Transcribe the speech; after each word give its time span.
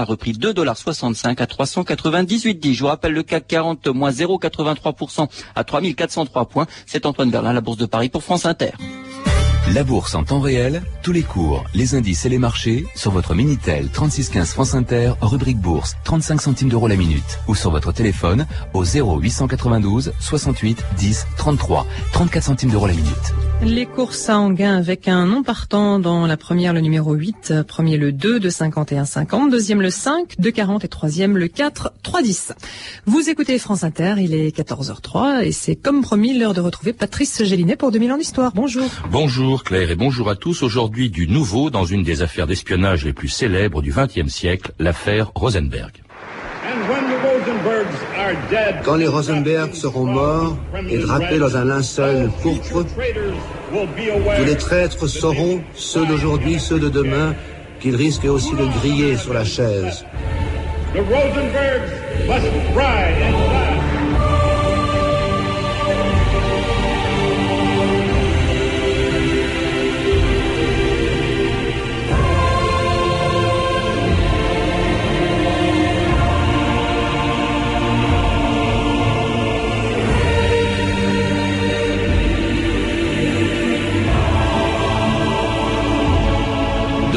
a 0.00 0.04
repris 0.04 0.32
2,65$ 0.32 1.40
à 1.40 1.46
398,10. 1.46 2.72
Je 2.74 2.80
vous 2.80 2.86
rappelle 2.86 3.12
le 3.12 3.22
CAC 3.22 3.46
40 3.46 3.88
moins 3.88 4.10
0,83% 4.10 5.28
à 5.54 5.64
3403 5.64 6.46
points. 6.46 6.66
C'est 6.86 7.06
Antoine 7.06 7.30
Verlin, 7.30 7.52
la 7.52 7.60
Bourse 7.60 7.78
de 7.78 7.86
Paris 7.86 8.08
pour 8.08 8.22
France 8.22 8.46
Inter. 8.46 8.72
La 9.68 9.84
bourse 9.84 10.16
en 10.16 10.24
temps 10.24 10.40
réel, 10.40 10.82
tous 11.02 11.12
les 11.12 11.22
cours, 11.22 11.64
les 11.72 11.94
indices 11.94 12.26
et 12.26 12.28
les 12.28 12.38
marchés 12.38 12.84
sur 12.96 13.12
votre 13.12 13.32
Minitel 13.32 13.88
3615 13.88 14.50
France 14.50 14.74
Inter, 14.74 15.12
rubrique 15.22 15.58
bourse, 15.58 15.94
35 16.04 16.40
centimes 16.42 16.68
d'euros 16.68 16.88
la 16.88 16.96
minute 16.96 17.38
ou 17.46 17.54
sur 17.54 17.70
votre 17.70 17.92
téléphone 17.92 18.46
au 18.74 18.84
0892 18.84 20.12
68 20.18 20.84
10 20.98 21.26
33, 21.36 21.86
34 22.12 22.42
centimes 22.44 22.70
d'euros 22.70 22.88
la 22.88 22.94
minute. 22.94 23.34
Les 23.62 23.86
courses 23.86 24.28
à 24.28 24.36
Anguin 24.36 24.76
avec 24.76 25.06
un 25.06 25.26
non 25.26 25.44
partant 25.44 26.00
dans 26.00 26.26
la 26.26 26.36
première 26.36 26.72
le 26.72 26.80
numéro 26.80 27.14
8, 27.14 27.62
premier 27.66 27.96
le 27.96 28.10
2 28.10 28.40
de 28.40 28.50
51 28.50 29.04
50, 29.04 29.50
deuxième 29.52 29.80
le 29.80 29.90
5 29.90 30.40
de 30.40 30.50
40 30.50 30.84
et 30.84 30.88
troisième 30.88 31.38
le 31.38 31.46
4 31.46 31.92
3 32.02 32.22
10. 32.22 32.52
Vous 33.06 33.30
écoutez 33.30 33.60
France 33.60 33.84
Inter, 33.84 34.16
il 34.18 34.34
est 34.34 34.54
14h03 34.54 35.44
et 35.44 35.52
c'est 35.52 35.76
comme 35.76 36.02
promis 36.02 36.36
l'heure 36.36 36.54
de 36.54 36.60
retrouver 36.60 36.92
Patrice 36.92 37.44
Gélinet 37.44 37.76
pour 37.76 37.92
2000 37.92 38.12
ans 38.12 38.18
d'histoire. 38.18 38.50
Bonjour. 38.52 38.88
Bonjour 39.08 39.51
Claire 39.58 39.90
et 39.90 39.96
bonjour 39.96 40.30
à 40.30 40.36
tous. 40.36 40.62
Aujourd'hui 40.62 41.10
du 41.10 41.28
nouveau 41.28 41.68
dans 41.68 41.84
une 41.84 42.02
des 42.02 42.22
affaires 42.22 42.46
d'espionnage 42.46 43.04
les 43.04 43.12
plus 43.12 43.28
célèbres 43.28 43.82
du 43.82 43.92
XXe 43.92 44.32
siècle, 44.32 44.72
l'affaire 44.78 45.30
Rosenberg. 45.34 45.92
Quand 48.84 48.96
les 48.96 49.06
Rosenberg 49.06 49.74
seront 49.74 50.06
morts 50.06 50.56
et 50.88 50.98
drapés 50.98 51.38
dans 51.38 51.56
un 51.56 51.64
linceul 51.66 52.30
pourpre, 52.40 52.84
tous 54.36 54.44
les 54.44 54.56
traîtres 54.56 55.06
sauront, 55.06 55.62
ceux 55.74 56.06
d'aujourd'hui, 56.06 56.58
ceux 56.58 56.78
de 56.78 56.88
demain, 56.88 57.34
qu'ils 57.80 57.96
risquent 57.96 58.24
aussi 58.24 58.52
de 58.52 58.64
griller 58.80 59.16
sur 59.16 59.34
la 59.34 59.44
chaise. 59.44 60.04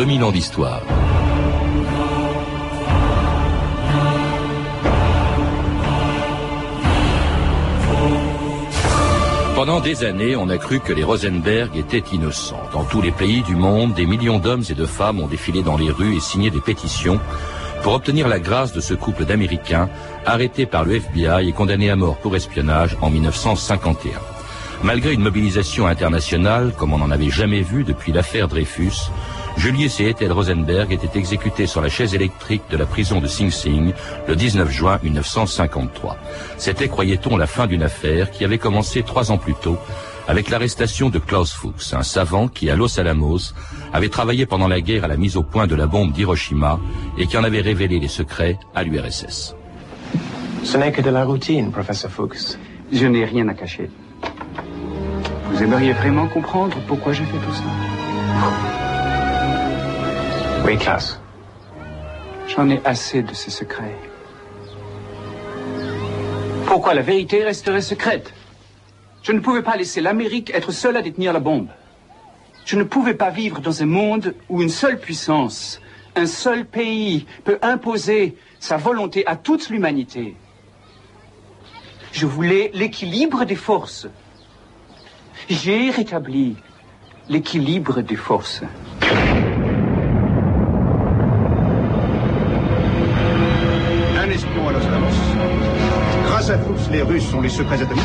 2000 0.06 0.23
ans 0.23 0.31
d'histoire. 0.31 0.81
Pendant 9.56 9.80
des 9.80 10.03
années, 10.03 10.36
on 10.36 10.48
a 10.50 10.59
cru 10.59 10.80
que 10.80 10.94
les 10.94 11.03
Rosenberg 11.03 11.76
étaient 11.76 12.03
innocents. 12.14 12.61
Dans 12.72 12.83
tous 12.83 13.02
les 13.02 13.09
pays 13.09 13.42
du 13.42 13.56
monde, 13.56 13.95
des 13.95 14.06
millions 14.06 14.38
d'hommes 14.38 14.61
et 14.70 14.76
de 14.76 14.86
femmes 14.86 15.20
ont 15.22 15.28
défilé 15.28 15.64
dans 15.64 15.76
les 15.76 15.89
rues 15.89 16.16
et 16.16 16.20
signé 16.20 16.52
des 16.52 16.61
pétitions 16.61 17.20
pour 17.81 17.94
obtenir 17.95 18.28
la 18.28 18.39
grâce 18.39 18.73
de 18.73 18.81
ce 18.81 18.94
couple 18.94 19.26
d'Américains 19.26 19.89
arrêtés 20.28 20.67
par 20.67 20.86
le 20.86 20.98
FBI 20.98 21.50
et 21.50 21.52
condamnés 21.52 21.89
à 21.89 21.95
mort 21.95 22.17
pour 22.17 22.36
espionnage 22.36 22.95
en 23.02 23.09
1951. 23.09 24.20
Malgré 24.83 25.14
une 25.14 25.23
mobilisation 25.23 25.88
internationale 25.88 26.73
comme 26.78 26.94
on 26.94 27.00
n'en 27.00 27.09
avait 27.09 27.31
jamais 27.31 27.61
vu 27.61 27.83
depuis 27.83 28.11
l'affaire 28.11 28.48
Dreyfus, 28.48 29.09
Julius 29.58 30.00
et 30.00 30.09
Ethel 30.09 30.31
Rosenberg 30.31 30.92
étaient 30.92 31.17
exécutés 31.17 31.66
sur 31.66 31.81
la 31.81 31.89
chaise 31.89 32.14
électrique 32.14 32.64
de 32.70 32.78
la 32.78 32.86
prison 32.86 33.20
de 33.20 33.28
Sing 33.28 33.50
Sing 33.50 33.94
le 34.28 34.36
19 34.36 34.70
juin 34.70 35.00
1953. 35.02 36.17
C'était, 36.58 36.88
croyait-on, 36.88 37.38
la 37.38 37.48
fin 37.48 37.66
d'une 37.66 37.83
affaire 37.83 38.31
qui 38.31 38.44
avait 38.44 38.58
commencé 38.58 39.02
trois 39.03 39.31
ans 39.31 39.38
plus 39.38 39.56
tôt 39.56 39.78
avec 40.28 40.50
l'arrestation 40.50 41.10
de 41.10 41.20
Klaus 41.20 41.54
Fuchs, 41.54 41.94
un 41.94 42.04
savant 42.04 42.48
qui, 42.48 42.70
à 42.70 42.76
Los 42.76 42.99
Alamos, 42.99 43.54
avait 43.94 44.10
travaillé 44.10 44.45
pendant 44.45 44.67
la 44.67 44.82
guerre 44.82 45.04
à 45.04 45.08
la 45.08 45.17
mise 45.17 45.38
au 45.38 45.44
point 45.44 45.67
de 45.67 45.76
la 45.76 45.86
bombe 45.86 46.11
d'Hiroshima 46.11 46.80
et 47.17 47.27
qui 47.27 47.38
en 47.38 47.44
avait 47.44 47.61
révélé 47.61 47.99
les 47.99 48.08
secrets 48.08 48.58
à 48.73 48.83
l'URSS. 48.83 49.55
Ce 50.64 50.77
n'est 50.77 50.92
que 50.92 51.02
de 51.02 51.11
la 51.11 51.26
routine, 51.26 51.71
professeur 51.71 52.11
Fuchs. 52.11 52.58
Je 52.92 53.05
n'ai 53.05 53.23
rien 53.26 53.48
à 53.48 53.54
cacher. 53.54 53.89
Vous 55.52 55.64
aimeriez 55.64 55.94
vraiment 55.94 56.27
comprendre 56.27 56.77
pourquoi 56.88 57.14
j'ai 57.14 57.23
fait 57.23 57.38
tout 57.38 57.54
ça? 57.54 58.64
Oui. 60.65 60.77
J'en 62.48 62.70
ai 62.70 62.81
assez 62.83 63.21
de 63.21 63.33
ces 63.33 63.52
secrets. 63.52 63.95
Pourquoi 66.65 66.93
la 66.93 67.02
vérité 67.02 67.43
resterait 67.43 67.81
secrète? 67.81 68.33
Je 69.21 69.31
ne 69.31 69.39
pouvais 69.39 69.61
pas 69.61 69.76
laisser 69.76 70.02
l'Amérique 70.02 70.52
être 70.53 70.71
seule 70.71 70.98
à 70.98 71.02
détenir 71.02 71.33
la 71.33 71.39
bombe. 71.39 71.70
Je 72.65 72.76
ne 72.77 72.83
pouvais 72.83 73.14
pas 73.14 73.30
vivre 73.30 73.59
dans 73.61 73.83
un 73.83 73.86
monde 73.86 74.33
où 74.49 74.61
une 74.61 74.70
seule 74.70 74.99
puissance, 74.99 75.80
un 76.15 76.26
seul 76.26 76.65
pays 76.65 77.27
peut 77.43 77.59
imposer 77.61 78.36
sa 78.59 78.77
volonté 78.77 79.26
à 79.27 79.36
toute 79.36 79.70
l'humanité. 79.70 80.36
Je 82.11 82.26
voulais 82.26 82.71
l'équilibre 82.73 83.45
des 83.45 83.55
forces. 83.55 84.08
J'ai 85.49 85.92
rétabli 85.92 86.55
l'équilibre 87.30 88.02
des 88.02 88.15
forces. 88.15 88.64
Russes 97.08 97.30
sont 97.30 97.42
les 97.42 97.49
secrets 97.49 97.82
atomiques. 97.82 98.04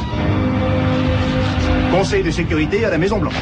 Conseil 1.91 2.23
de 2.23 2.31
sécurité 2.31 2.85
à 2.85 2.91
la 2.91 2.99
Maison 2.99 3.19
Blanche. 3.19 3.35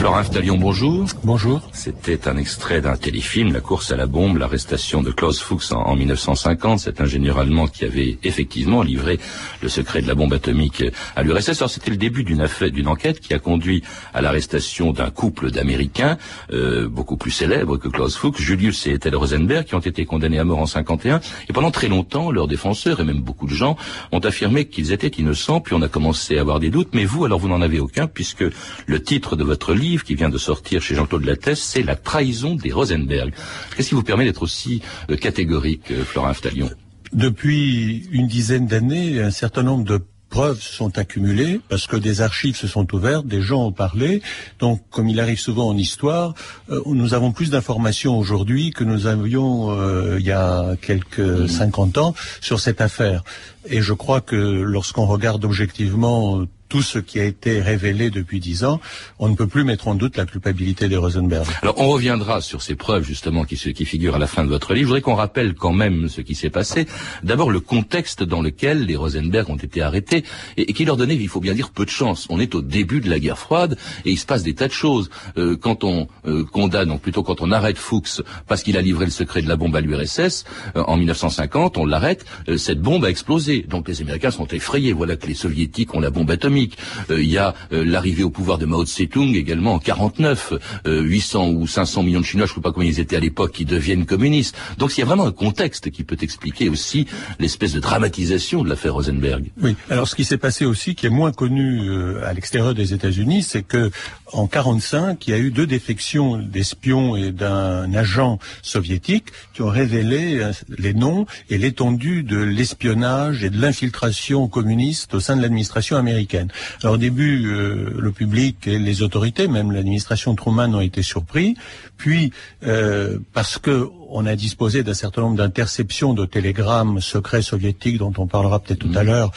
Florent 0.00 0.24
Talion, 0.24 0.56
bonjour. 0.56 1.04
Bonjour. 1.24 1.60
C'était 1.74 2.26
un 2.26 2.38
extrait 2.38 2.80
d'un 2.80 2.96
téléfilm, 2.96 3.52
La 3.52 3.60
course 3.60 3.92
à 3.92 3.96
la 3.96 4.06
bombe, 4.06 4.38
l'arrestation 4.38 5.02
de 5.02 5.10
Klaus 5.10 5.42
Fuchs 5.42 5.72
en, 5.72 5.94
1950, 5.94 6.78
cet 6.78 7.02
ingénieur 7.02 7.38
allemand 7.38 7.66
qui 7.66 7.84
avait 7.84 8.16
effectivement 8.24 8.82
livré 8.82 9.20
le 9.60 9.68
secret 9.68 10.00
de 10.00 10.08
la 10.08 10.14
bombe 10.14 10.32
atomique 10.32 10.82
à 11.16 11.22
l'URSS. 11.22 11.60
Alors 11.60 11.68
c'était 11.68 11.90
le 11.90 11.98
début 11.98 12.24
d'une 12.24 12.40
affaire, 12.40 12.70
d'une 12.70 12.88
enquête 12.88 13.20
qui 13.20 13.34
a 13.34 13.38
conduit 13.38 13.82
à 14.14 14.22
l'arrestation 14.22 14.92
d'un 14.92 15.10
couple 15.10 15.50
d'Américains, 15.50 16.16
euh, 16.50 16.88
beaucoup 16.88 17.18
plus 17.18 17.30
célèbres 17.30 17.76
que 17.76 17.88
Klaus 17.88 18.16
Fuchs, 18.16 18.40
Julius 18.40 18.86
et 18.86 18.92
Ethel 18.92 19.14
Rosenberg, 19.14 19.66
qui 19.66 19.74
ont 19.74 19.80
été 19.80 20.06
condamnés 20.06 20.38
à 20.38 20.44
mort 20.44 20.60
en 20.60 20.66
51. 20.66 21.20
Et 21.50 21.52
pendant 21.52 21.70
très 21.70 21.88
longtemps, 21.88 22.30
leurs 22.30 22.48
défenseurs 22.48 23.00
et 23.00 23.04
même 23.04 23.20
beaucoup 23.20 23.46
de 23.46 23.54
gens 23.54 23.76
ont 24.12 24.20
affirmé 24.20 24.64
qu'ils 24.64 24.92
étaient 24.92 25.08
innocents. 25.08 25.60
Puis 25.60 25.74
on 25.74 25.82
a 25.82 25.88
commencé 25.88 26.38
à 26.38 26.40
avoir 26.40 26.58
des 26.58 26.70
doutes. 26.70 26.94
Mais 26.94 27.04
vous, 27.04 27.26
alors 27.26 27.38
vous 27.38 27.48
n'en 27.48 27.60
avez 27.60 27.80
aucun, 27.80 28.06
puisque 28.06 28.46
le 28.86 29.02
titre 29.02 29.36
de 29.36 29.44
votre 29.44 29.74
livre 29.74 29.89
qui 29.98 30.14
vient 30.14 30.28
de 30.28 30.38
sortir 30.38 30.82
chez 30.82 30.94
Jean-Claude 30.94 31.24
Lattès, 31.24 31.58
c'est 31.58 31.82
La 31.82 31.96
trahison 31.96 32.54
des 32.54 32.72
Rosenberg. 32.72 33.32
Qu'est-ce 33.76 33.88
qui 33.88 33.94
vous 33.94 34.02
permet 34.02 34.24
d'être 34.24 34.42
aussi 34.42 34.82
euh, 35.10 35.16
catégorique, 35.16 35.90
euh, 35.90 36.04
Florent 36.04 36.32
Talion 36.34 36.70
Depuis 37.12 38.08
une 38.12 38.26
dizaine 38.26 38.66
d'années, 38.66 39.20
un 39.20 39.30
certain 39.30 39.62
nombre 39.62 39.84
de 39.84 40.00
preuves 40.28 40.62
sont 40.62 40.96
accumulées 40.96 41.60
parce 41.68 41.88
que 41.88 41.96
des 41.96 42.20
archives 42.20 42.54
se 42.56 42.68
sont 42.68 42.94
ouvertes, 42.94 43.26
des 43.26 43.42
gens 43.42 43.66
ont 43.66 43.72
parlé. 43.72 44.22
Donc, 44.60 44.80
comme 44.90 45.08
il 45.08 45.18
arrive 45.18 45.40
souvent 45.40 45.68
en 45.68 45.76
histoire, 45.76 46.34
euh, 46.70 46.80
nous 46.86 47.14
avons 47.14 47.32
plus 47.32 47.50
d'informations 47.50 48.16
aujourd'hui 48.16 48.70
que 48.70 48.84
nous 48.84 49.08
avions 49.08 50.16
il 50.16 50.24
y 50.24 50.30
a 50.30 50.76
quelques 50.80 51.48
50 51.48 51.96
mmh. 51.96 52.00
ans 52.00 52.14
sur 52.40 52.60
cette 52.60 52.80
affaire. 52.80 53.24
Et 53.68 53.82
je 53.82 53.92
crois 53.92 54.20
que 54.20 54.36
lorsqu'on 54.36 55.06
regarde 55.06 55.44
objectivement 55.44 56.46
tout 56.70 56.82
ce 56.82 57.00
qui 57.00 57.20
a 57.20 57.24
été 57.24 57.60
révélé 57.60 58.10
depuis 58.10 58.38
dix 58.38 58.64
ans, 58.64 58.80
on 59.18 59.28
ne 59.28 59.34
peut 59.34 59.48
plus 59.48 59.64
mettre 59.64 59.88
en 59.88 59.96
doute 59.96 60.16
la 60.16 60.24
culpabilité 60.24 60.88
des 60.88 60.96
Rosenberg. 60.96 61.44
Alors 61.62 61.74
on 61.78 61.88
reviendra 61.88 62.40
sur 62.40 62.62
ces 62.62 62.76
preuves 62.76 63.02
justement 63.02 63.44
qui, 63.44 63.56
qui 63.56 63.84
figurent 63.84 64.14
à 64.14 64.18
la 64.20 64.28
fin 64.28 64.44
de 64.44 64.48
votre 64.48 64.72
livre. 64.72 64.84
Je 64.84 64.86
voudrais 64.86 65.00
qu'on 65.02 65.16
rappelle 65.16 65.54
quand 65.54 65.72
même 65.72 66.08
ce 66.08 66.20
qui 66.20 66.36
s'est 66.36 66.48
passé. 66.48 66.86
D'abord 67.24 67.50
le 67.50 67.58
contexte 67.58 68.22
dans 68.22 68.40
lequel 68.40 68.86
les 68.86 68.94
Rosenberg 68.94 69.50
ont 69.50 69.56
été 69.56 69.82
arrêtés 69.82 70.24
et, 70.56 70.72
qui 70.72 70.84
leur 70.84 70.96
donnait, 70.96 71.16
il 71.16 71.28
faut 71.28 71.40
bien 71.40 71.54
dire, 71.54 71.70
peu 71.70 71.84
de 71.84 71.90
chance. 71.90 72.28
On 72.30 72.38
est 72.38 72.54
au 72.54 72.62
début 72.62 73.00
de 73.00 73.10
la 73.10 73.18
guerre 73.18 73.38
froide 73.38 73.76
et 74.04 74.12
il 74.12 74.18
se 74.18 74.26
passe 74.26 74.44
des 74.44 74.54
tas 74.54 74.68
de 74.68 74.72
choses. 74.72 75.10
Euh, 75.38 75.56
quand 75.56 75.82
on 75.82 76.06
euh, 76.26 76.44
condamne, 76.44 76.92
ou 76.92 76.98
plutôt 76.98 77.24
quand 77.24 77.40
on 77.40 77.50
arrête 77.50 77.78
Fuchs 77.78 78.22
parce 78.46 78.62
qu'il 78.62 78.76
a 78.76 78.80
livré 78.80 79.06
le 79.06 79.10
secret 79.10 79.42
de 79.42 79.48
la 79.48 79.56
bombe 79.56 79.74
à 79.74 79.80
l'URSS 79.80 80.44
euh, 80.76 80.84
en 80.86 80.96
1950, 80.96 81.78
on 81.78 81.84
l'arrête, 81.84 82.24
cette 82.56 82.80
bombe 82.80 83.04
a 83.04 83.10
explosé. 83.10 83.66
Donc 83.68 83.88
les 83.88 84.00
Américains 84.02 84.30
sont 84.30 84.46
effrayés. 84.46 84.92
Voilà 84.92 85.16
que 85.16 85.26
les 85.26 85.34
Soviétiques 85.34 85.94
ont 85.96 86.00
la 86.00 86.10
bombe 86.10 86.30
atomique 86.30 86.59
économique. 86.60 86.78
il 87.10 87.28
y 87.28 87.38
a 87.38 87.54
l'arrivée 87.70 88.22
au 88.22 88.30
pouvoir 88.30 88.58
de 88.58 88.66
Mao 88.66 88.84
Tse-tung 88.84 89.34
également 89.34 89.74
en 89.74 89.78
49, 89.78 90.54
800 90.86 91.48
ou 91.50 91.66
500 91.66 92.02
millions 92.02 92.20
de 92.20 92.24
Chinois, 92.24 92.46
je 92.46 92.52
ne 92.52 92.54
sais 92.56 92.60
pas 92.60 92.72
combien 92.72 92.88
ils 92.88 93.00
étaient 93.00 93.16
à 93.16 93.20
l'époque, 93.20 93.52
qui 93.52 93.64
deviennent 93.64 94.06
communistes. 94.06 94.56
Donc 94.78 94.96
il 94.96 95.00
y 95.00 95.02
a 95.02 95.06
vraiment 95.06 95.26
un 95.26 95.32
contexte 95.32 95.90
qui 95.90 96.04
peut 96.04 96.16
expliquer 96.20 96.68
aussi 96.68 97.06
l'espèce 97.38 97.72
de 97.72 97.80
dramatisation 97.80 98.62
de 98.62 98.68
l'affaire 98.68 98.94
Rosenberg. 98.94 99.50
Oui. 99.62 99.76
Alors 99.88 100.08
ce 100.08 100.14
qui 100.14 100.24
s'est 100.24 100.38
passé 100.38 100.64
aussi, 100.64 100.94
qui 100.94 101.06
est 101.06 101.10
moins 101.10 101.32
connu 101.32 101.90
à 102.24 102.32
l'extérieur 102.32 102.74
des 102.74 102.92
États-Unis, 102.92 103.42
c'est 103.42 103.62
que 103.62 103.90
en 104.32 104.46
45, 104.46 105.26
il 105.26 105.30
y 105.30 105.34
a 105.34 105.38
eu 105.38 105.50
deux 105.50 105.66
défections 105.66 106.36
d'espions 106.38 107.16
et 107.16 107.32
d'un 107.32 107.92
agent 107.94 108.38
soviétique 108.62 109.26
qui 109.54 109.62
ont 109.62 109.68
révélé 109.68 110.46
les 110.78 110.94
noms 110.94 111.26
et 111.48 111.58
l'étendue 111.58 112.22
de 112.22 112.38
l'espionnage 112.38 113.42
et 113.44 113.50
de 113.50 113.60
l'infiltration 113.60 114.48
communiste 114.48 115.14
au 115.14 115.20
sein 115.20 115.36
de 115.36 115.42
l'administration 115.42 115.96
américaine. 115.96 116.49
Alors 116.82 116.94
au 116.94 116.98
début, 116.98 117.46
euh, 117.46 117.94
le 117.98 118.12
public 118.12 118.66
et 118.66 118.78
les 118.78 119.02
autorités, 119.02 119.48
même 119.48 119.72
l'administration 119.72 120.34
Truman, 120.34 120.74
ont 120.74 120.80
été 120.80 121.02
surpris. 121.02 121.56
Puis, 121.96 122.32
euh, 122.66 123.18
parce 123.32 123.58
que 123.58 123.88
on 124.12 124.26
a 124.26 124.34
disposé 124.34 124.82
d'un 124.82 124.94
certain 124.94 125.22
nombre 125.22 125.36
d'interceptions 125.36 126.14
de 126.14 126.26
télégrammes 126.26 127.00
secrets 127.00 127.42
soviétiques 127.42 127.98
dont 127.98 128.12
on 128.18 128.26
parlera 128.26 128.58
peut-être 128.58 128.80
tout 128.80 128.92
à 128.96 129.04
mmh. 129.04 129.06
l'heure, 129.06 129.32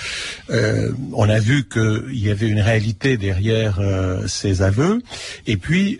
euh, 0.49 0.91
on 1.13 1.29
a 1.29 1.39
vu 1.39 1.67
qu'il 1.67 2.17
y 2.17 2.31
avait 2.31 2.47
une 2.47 2.61
réalité 2.61 3.17
derrière 3.17 3.79
ces 4.25 4.63
aveux. 4.63 5.01
Et 5.45 5.57
puis, 5.57 5.99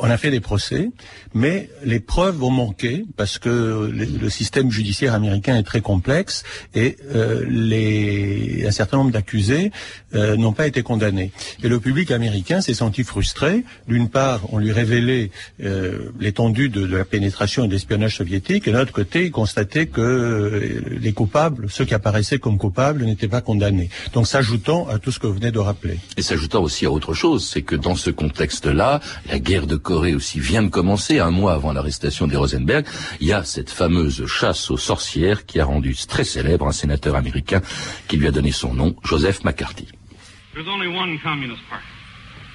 on 0.00 0.10
a 0.10 0.16
fait 0.16 0.30
des 0.30 0.40
procès, 0.40 0.90
mais 1.34 1.68
les 1.84 2.00
preuves 2.00 2.42
ont 2.42 2.50
manqué 2.50 3.04
parce 3.16 3.38
que 3.38 3.90
le, 3.92 4.30
système 4.30 4.70
judiciaire 4.70 5.14
américain 5.14 5.56
est 5.56 5.62
très 5.62 5.80
complexe 5.80 6.44
et 6.74 6.96
euh, 7.14 8.66
un 8.66 8.70
certain 8.70 8.98
nombre 8.98 9.10
d'accusés 9.10 9.70
euh, 10.14 10.36
n'ont 10.36 10.52
pas 10.52 10.66
été 10.66 10.82
condamnés. 10.82 11.32
Et 11.62 11.68
le 11.68 11.80
public 11.80 12.10
américain 12.10 12.60
s'est 12.60 12.74
senti 12.74 13.04
frustré. 13.04 13.64
D'une 13.88 14.08
part, 14.08 14.40
on 14.52 14.58
lui 14.58 14.72
révélait 14.72 15.30
euh, 15.62 16.10
l'étendue 16.18 16.68
de, 16.68 16.84
la 16.84 17.04
pénétration 17.04 17.64
et 17.64 17.68
de 17.68 17.72
l'espionnage 17.72 18.16
soviétique, 18.16 18.68
et 18.68 18.72
l'autre 18.72 18.92
côté, 18.92 19.26
il 19.26 19.30
constatait 19.30 19.86
que 19.86 20.82
les 20.88 21.12
coupables, 21.12 21.66
ceux 21.70 21.84
qui 21.84 21.94
apparaissaient 21.94 22.38
comme 22.38 22.58
coupables, 22.58 23.04
n'étaient 23.04 23.28
pas 23.28 23.40
condamnés. 23.40 23.90
Donc 24.12 24.26
s'ajoutant 24.26 24.86
à 24.88 24.98
tout 24.98 25.10
ce 25.10 25.18
que 25.18 25.26
vous 25.26 25.34
venez 25.34 25.50
de 25.50 25.58
rappeler. 25.58 25.98
Et 26.16 26.22
s'ajoutant 26.22 26.62
aussi 26.62 26.86
à 26.86 26.90
autre 26.90 27.14
chose, 27.14 27.46
c'est 27.46 27.62
que 27.62 27.74
dans 27.76 27.96
ce 27.96 28.10
contexte-là, 28.10 29.00
la 29.28 29.38
guerre 29.38 29.66
de 29.66 29.76
Corée 29.76 30.14
aussi 30.14 30.38
vient 30.38 30.62
de 30.62 30.68
commencer, 30.68 31.18
un 31.24 31.30
mois 31.30 31.54
avant 31.54 31.72
l'arrestation 31.72 32.26
des 32.26 32.36
Rosenberg. 32.36 32.86
Il 33.20 33.26
y 33.26 33.32
a 33.32 33.44
cette 33.44 33.70
fameuse 33.70 34.26
chasse 34.26 34.70
aux 34.70 34.76
sorcières 34.76 35.46
qui 35.46 35.60
a 35.60 35.64
rendu 35.64 35.94
très 35.94 36.24
célèbre 36.24 36.66
un 36.66 36.72
sénateur 36.72 37.16
américain 37.16 37.60
qui 38.08 38.16
lui 38.16 38.26
a 38.26 38.30
donné 38.30 38.52
son 38.52 38.74
nom, 38.74 38.94
Joseph 39.02 39.44
McCarthy. 39.44 39.88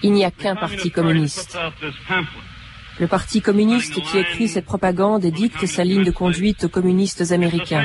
Il 0.02 0.14
n'y 0.14 0.24
a 0.24 0.32
qu'un 0.32 0.56
parti 0.56 0.92
communiste. 0.92 1.58
Le 3.00 3.08
parti 3.08 3.42
communiste 3.42 4.02
qui 4.02 4.18
écrit 4.18 4.48
cette 4.50 4.66
propagande 4.66 5.24
et 5.24 5.32
dicte 5.32 5.66
sa 5.66 5.84
ligne 5.84 6.04
de 6.04 6.12
conduite 6.12 6.66
aux 6.66 6.70
communistes 6.70 7.32
américains. 7.32 7.84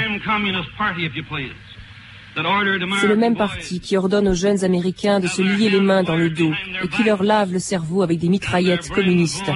C'est 3.00 3.06
le 3.06 3.16
même 3.16 3.36
parti 3.36 3.80
qui 3.80 3.96
ordonne 3.96 4.28
aux 4.28 4.34
jeunes 4.34 4.64
Américains 4.64 5.20
de 5.20 5.28
se 5.28 5.42
lier 5.42 5.70
les 5.70 5.80
mains 5.80 6.02
dans 6.02 6.16
le 6.16 6.30
dos 6.30 6.52
et 6.82 6.88
qui 6.88 7.04
leur 7.04 7.22
lave 7.22 7.52
le 7.52 7.58
cerveau 7.58 8.02
avec 8.02 8.18
des 8.18 8.28
mitraillettes 8.28 8.90
communistes. 8.90 9.50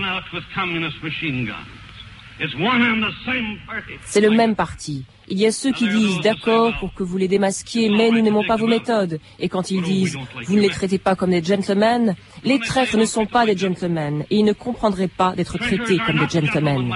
C'est 4.05 4.21
le 4.21 4.31
même 4.31 4.55
parti. 4.55 5.05
Il 5.31 5.39
y 5.39 5.47
a 5.47 5.53
ceux 5.53 5.73
qui 5.73 5.89
disent 5.89 6.21
d'accord 6.21 6.73
pour 6.79 6.95
que 6.95 7.03
vous 7.03 7.19
les 7.19 7.29
démasquiez, 7.29 7.91
mais 7.91 8.11
nous 8.11 8.21
n'aimons 8.21 8.45
pas 8.45 8.57
vos 8.57 8.67
méthodes. 8.67 9.19
Et 9.41 9.49
quand 9.49 9.71
ils 9.71 9.83
disent 9.83 10.17
vous 10.47 10.55
ne 10.55 10.61
les 10.61 10.69
traitez 10.71 10.99
pas 10.99 11.17
comme 11.17 11.31
des 11.31 11.43
gentlemen, 11.43 12.15
les 12.45 12.61
traîtres 12.61 12.97
ne 12.97 13.05
sont 13.05 13.27
pas 13.27 13.45
des 13.45 13.57
gentlemen 13.57 14.25
et 14.31 14.37
ils 14.37 14.45
ne 14.45 14.53
comprendraient 14.53 15.09
pas 15.09 15.35
d'être 15.35 15.59
traités 15.59 15.99
comme 15.99 16.19
des 16.19 16.29
gentlemen. 16.29 16.95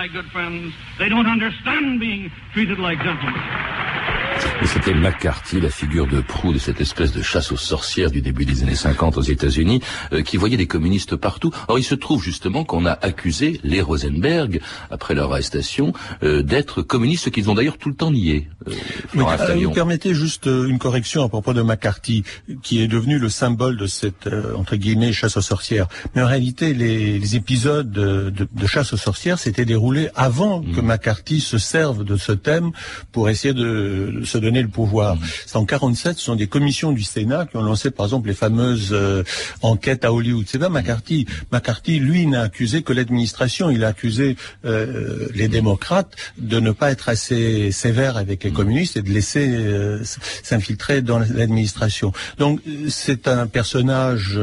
Et 4.63 4.67
c'était 4.67 4.95
McCarthy, 4.95 5.61
la 5.61 5.71
figure 5.71 6.07
de 6.07 6.21
proue 6.21 6.53
de 6.53 6.59
cette 6.59 6.81
espèce 6.81 7.13
de 7.13 7.23
chasse 7.23 7.53
aux 7.53 7.57
sorcières 7.57 8.11
du 8.11 8.23
début 8.23 8.45
des 8.45 8.63
années 8.63 8.75
50 8.75 9.19
aux 9.19 9.23
États-Unis, 9.23 9.81
euh, 10.13 10.23
qui 10.23 10.37
voyait 10.37 10.57
des 10.57 10.67
communistes 10.67 11.17
partout. 11.17 11.51
Or, 11.69 11.79
il 11.79 11.85
se 11.85 11.95
trouve 11.95 12.23
justement 12.23 12.65
qu'on 12.65 12.87
a 12.87 12.93
accusé 12.93 13.61
les 13.65 13.81
Rosenberg, 13.81 14.61
après 14.91 15.15
leur 15.15 15.33
arrestation, 15.33 15.93
euh, 16.23 16.43
d'être 16.43 16.83
communistes, 16.83 17.25
ce 17.25 17.31
qu'ils 17.31 17.51
ont 17.51 17.55
d'ailleurs 17.55 17.79
tout 17.79 17.89
le 17.89 17.95
temps 17.95 18.11
nié. 18.11 18.49
Euh, 18.69 18.73
vous 19.15 19.71
permettez 19.71 20.15
juste 20.15 20.47
une 20.47 20.79
correction 20.79 21.25
à 21.25 21.29
propos 21.29 21.53
de 21.53 21.63
McCarthy, 21.63 22.25
qui 22.63 22.81
est 22.83 22.89
devenu 22.89 23.19
le 23.19 23.29
symbole 23.29 23.77
de 23.77 23.87
cette, 23.87 24.29
entre 24.57 24.77
guillemets, 24.77 25.13
chasse 25.13 25.37
aux 25.37 25.43
sorcières. 25.43 25.89
Mais 26.15 26.23
en 26.23 26.27
réalité, 26.27 26.75
les, 26.75 27.19
les 27.19 27.37
épisodes 27.37 27.91
de, 27.91 28.31
de, 28.31 28.67
chasse 28.67 28.93
aux 28.93 28.97
sorcières 28.97 29.39
s'étaient 29.39 29.65
déroulés 29.65 30.09
avant 30.15 30.63
que 30.63 30.81
mm. 30.81 30.87
McCarthy 30.87 31.41
se 31.41 31.59
serve 31.59 32.05
de 32.05 32.17
ce 32.17 32.33
thème 32.33 32.71
pour 33.13 33.29
essayer 33.29 33.55
de 33.55 34.23
se 34.33 34.39
donner 34.39 34.63
le 34.63 34.69
pouvoir. 34.69 35.17
C'est 35.47 35.57
en 35.57 35.65
47, 35.65 36.19
ce 36.19 36.25
sont 36.25 36.37
des 36.37 36.47
commissions 36.47 36.93
du 36.93 37.03
Sénat 37.03 37.47
qui 37.47 37.57
ont 37.57 37.63
lancé 37.63 37.91
par 37.91 38.07
exemple 38.07 38.29
les 38.29 38.35
fameuses 38.35 38.91
euh, 38.93 39.23
enquêtes 39.61 40.05
à 40.05 40.13
Hollywood. 40.13 40.47
C'est 40.49 40.59
pas 40.59 40.69
McCarthy. 40.69 41.27
McCarthy, 41.53 41.99
lui, 41.99 42.27
n'a 42.27 42.43
accusé 42.43 42.83
que 42.83 42.93
l'administration. 42.93 43.71
Il 43.71 43.85
a 43.85 43.89
accusé 43.89 44.37
euh, 44.65 45.29
les 45.35 45.49
démocrates 45.49 46.17
de 46.39 46.61
ne 46.61 46.71
pas 46.71 46.91
être 46.91 47.09
assez 47.09 47.71
sévères 47.73 48.17
avec 48.17 48.45
les 48.45 48.51
communistes 48.53 48.97
et 48.97 49.03
de 49.03 49.11
laisser 49.11 49.49
euh, 49.49 50.03
s'infiltrer 50.43 51.03
dans 51.03 51.19
l'administration. 51.19 52.13
Donc 52.39 52.61
c'est 52.89 53.29
un 53.29 53.47
personnage 53.47 54.41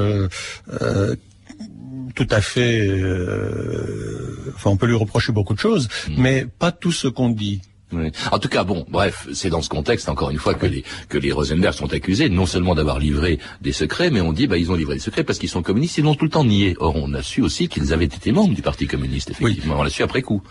tout 2.16 2.28
à 2.30 2.42
fait. 2.42 2.90
enfin, 4.56 4.70
on 4.70 4.78
peut 4.78 4.88
lui 4.88 4.96
reprocher 4.96 5.32
beaucoup 5.32 5.54
de 5.54 5.60
choses, 5.60 5.88
mm. 6.08 6.14
mais 6.18 6.46
pas 6.60 6.72
tout 6.72 6.92
ce 6.92 7.08
qu'on 7.08 7.30
dit. 7.30 7.62
En 8.32 8.40
tout 8.40 8.50
cas, 8.50 8.64
bon, 8.64 8.86
bref, 8.90 9.28
c'est 9.34 9.50
dans 9.50 9.62
ce 9.62 9.70
contexte, 9.70 10.10
encore 10.10 10.30
une 10.30 10.38
fois, 10.38 10.54
que 10.54 10.66
les, 10.66 10.84
que 11.08 11.18
les 11.18 11.32
Rosenberg 11.32 11.74
sont 11.74 11.92
accusés, 11.92 12.30
non 12.30 12.46
seulement 12.46 12.76
d'avoir 12.76 13.00
livré 13.00 13.40
des 13.62 13.72
secrets, 13.72 14.12
mais 14.12 14.22
on 14.22 14.32
dit, 14.32 14.48
bah, 14.48 14.58
ils 14.58 14.72
ont 14.72 14.76
livré 14.76 14.96
des 14.96 15.02
secrets 15.02 15.24
parce 15.24 15.40
qu'ils 15.40 15.50
sont 15.50 15.64
communistes, 15.64 15.98
ils 15.98 16.04
l'ont 16.04 16.16
tout 16.16 16.26
le 16.26 16.32
temps 16.32 16.46
nié. 16.46 16.76
Or, 16.80 16.96
on 16.96 17.14
a 17.14 17.24
su 17.24 17.42
aussi 17.42 17.68
qu'ils 17.68 17.94
avaient 17.94 18.06
été 18.06 18.32
membres 18.32 18.54
du 18.54 18.62
Parti 18.62 18.88
communiste, 18.88 19.32
effectivement. 19.32 19.80
On 19.80 19.84
l'a 19.84 19.90
su 19.90 20.04
après 20.04 20.22
coup. 20.22 20.44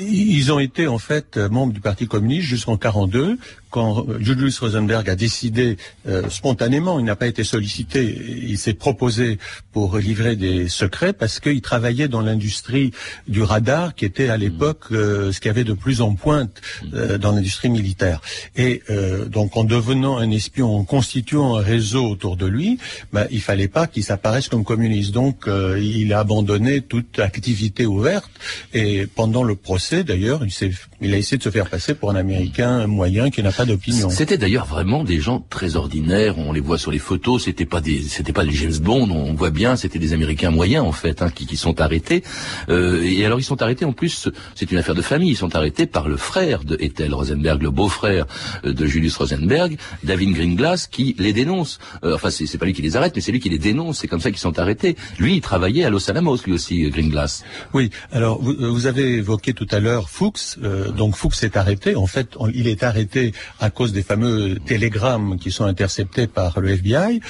Ils 0.00 0.52
ont 0.52 0.58
été, 0.58 0.86
en 0.86 0.98
fait, 0.98 1.36
membres 1.36 1.72
du 1.72 1.80
Parti 1.80 2.06
communiste 2.06 2.48
jusqu'en 2.48 2.76
42, 2.76 3.38
quand 3.70 4.06
Julius 4.20 4.58
Rosenberg 4.60 5.08
a 5.08 5.16
décidé 5.16 5.76
euh, 6.06 6.28
spontanément, 6.30 6.98
il 6.98 7.04
n'a 7.04 7.16
pas 7.16 7.26
été 7.26 7.44
sollicité, 7.44 8.02
il 8.42 8.58
s'est 8.58 8.74
proposé 8.74 9.38
pour 9.72 9.98
livrer 9.98 10.36
des 10.36 10.68
secrets 10.68 11.12
parce 11.12 11.40
qu'il 11.40 11.60
travaillait 11.60 12.08
dans 12.08 12.20
l'industrie 12.20 12.92
du 13.28 13.42
radar 13.42 13.94
qui 13.94 14.04
était 14.04 14.28
à 14.28 14.36
l'époque 14.36 14.84
euh, 14.92 15.32
ce 15.32 15.40
qu'il 15.40 15.48
y 15.48 15.50
avait 15.50 15.64
de 15.64 15.72
plus 15.72 16.00
en 16.00 16.14
pointe 16.14 16.60
euh, 16.94 17.18
dans 17.18 17.32
l'industrie 17.32 17.68
militaire. 17.68 18.20
Et 18.56 18.82
donc 19.28 19.56
en 19.56 19.64
devenant 19.64 20.18
un 20.18 20.30
espion, 20.30 20.74
en 20.76 20.84
constituant 20.84 21.56
un 21.56 21.62
réseau 21.62 22.06
autour 22.08 22.36
de 22.36 22.46
lui, 22.46 22.78
bah, 23.12 23.26
il 23.30 23.40
fallait 23.40 23.68
pas 23.68 23.86
qu'il 23.86 24.04
s'apparaisse 24.04 24.48
comme 24.48 24.64
communiste. 24.64 25.12
Donc 25.12 25.46
il 25.46 26.12
a 26.12 26.20
abandonné 26.20 26.80
toute 26.80 27.18
activité 27.18 27.86
ouverte 27.86 28.30
et 28.72 29.06
pendant 29.06 29.42
le 29.42 29.56
procès 29.56 30.04
d'ailleurs, 30.04 30.42
il, 30.44 30.52
il 31.00 31.12
a 31.12 31.18
essayé 31.18 31.36
de 31.36 31.42
se 31.42 31.50
faire 31.50 31.68
passer 31.68 31.94
pour 31.94 32.10
un 32.10 32.16
Américain 32.16 32.86
moyen 32.86 33.30
qui 33.30 33.42
n'a 33.42 33.52
pas 33.52 33.64
d'opinion. 33.64 34.08
C'était 34.08 34.38
d'ailleurs 34.38 34.66
vraiment 34.66 35.04
des 35.04 35.20
gens 35.20 35.44
très 35.50 35.76
ordinaires. 35.76 36.38
On 36.38 36.52
les 36.52 36.60
voit 36.60 36.78
sur 36.78 36.90
les 36.90 36.98
photos. 36.98 37.44
C'était 37.44 37.66
pas 37.66 37.80
des, 37.80 38.02
c'était 38.02 38.32
pas 38.32 38.44
des 38.44 38.52
James 38.52 38.78
Bond. 38.80 39.10
On 39.10 39.34
voit 39.34 39.50
bien, 39.50 39.76
c'était 39.76 39.98
des 39.98 40.12
Américains 40.12 40.50
moyens 40.50 40.84
en 40.84 40.92
fait, 40.92 41.22
hein, 41.22 41.30
qui, 41.30 41.46
qui, 41.46 41.56
sont 41.56 41.80
arrêtés. 41.80 42.22
Euh, 42.68 43.02
et 43.02 43.24
alors 43.26 43.38
ils 43.38 43.44
sont 43.44 43.60
arrêtés 43.62 43.84
en 43.84 43.92
plus. 43.92 44.28
C'est 44.54 44.70
une 44.72 44.78
affaire 44.78 44.94
de 44.94 45.02
famille. 45.02 45.30
Ils 45.30 45.36
sont 45.36 45.54
arrêtés 45.54 45.86
par 45.86 46.08
le 46.08 46.16
frère 46.16 46.64
de 46.64 46.76
Ethel 46.80 47.12
Rosenberg, 47.12 47.62
le 47.62 47.70
beau-frère 47.70 48.26
euh, 48.64 48.72
de 48.72 48.86
Julius 48.86 49.16
Rosenberg, 49.16 49.76
David 50.02 50.32
Greenglass, 50.32 50.86
qui 50.86 51.14
les 51.18 51.32
dénonce. 51.32 51.78
Euh, 52.04 52.14
enfin, 52.14 52.30
c'est 52.30 52.58
pas 52.58 52.66
lui 52.66 52.72
qui 52.72 52.82
les 52.82 52.96
arrête, 52.96 53.14
mais 53.14 53.20
c'est 53.20 53.32
lui 53.32 53.40
qui 53.40 53.50
les 53.50 53.58
dénonce. 53.58 53.98
C'est 53.98 54.08
comme 54.08 54.20
ça 54.20 54.30
qu'ils 54.30 54.40
sont 54.40 54.58
arrêtés. 54.58 54.96
Lui, 55.18 55.36
il 55.36 55.40
travaillait 55.40 55.84
à 55.84 55.90
Los 55.90 56.10
Alamos, 56.10 56.38
lui 56.46 56.52
aussi, 56.52 56.88
Greenglass. 56.90 57.44
Oui. 57.74 57.90
Alors 58.12 58.40
vous, 58.40 58.54
vous 58.58 58.86
avez 58.86 59.16
évoqué 59.16 59.52
tout 59.52 59.68
à 59.70 59.80
l'heure 59.80 60.08
Fuchs. 60.08 60.56
Donc 60.92 61.16
Fuchs 61.16 61.42
est 61.42 61.56
arrêté. 61.56 61.96
En 61.96 62.06
fait, 62.06 62.28
il 62.54 62.68
est 62.68 62.82
arrêté 62.82 63.32
à 63.60 63.70
cause 63.70 63.92
des 63.92 64.02
fameux 64.02 64.58
télégrammes 64.64 65.38
qui 65.38 65.50
sont 65.50 65.64
interceptés 65.64 66.26
par 66.26 66.60
le 66.60 66.70
FBI. 66.70 67.20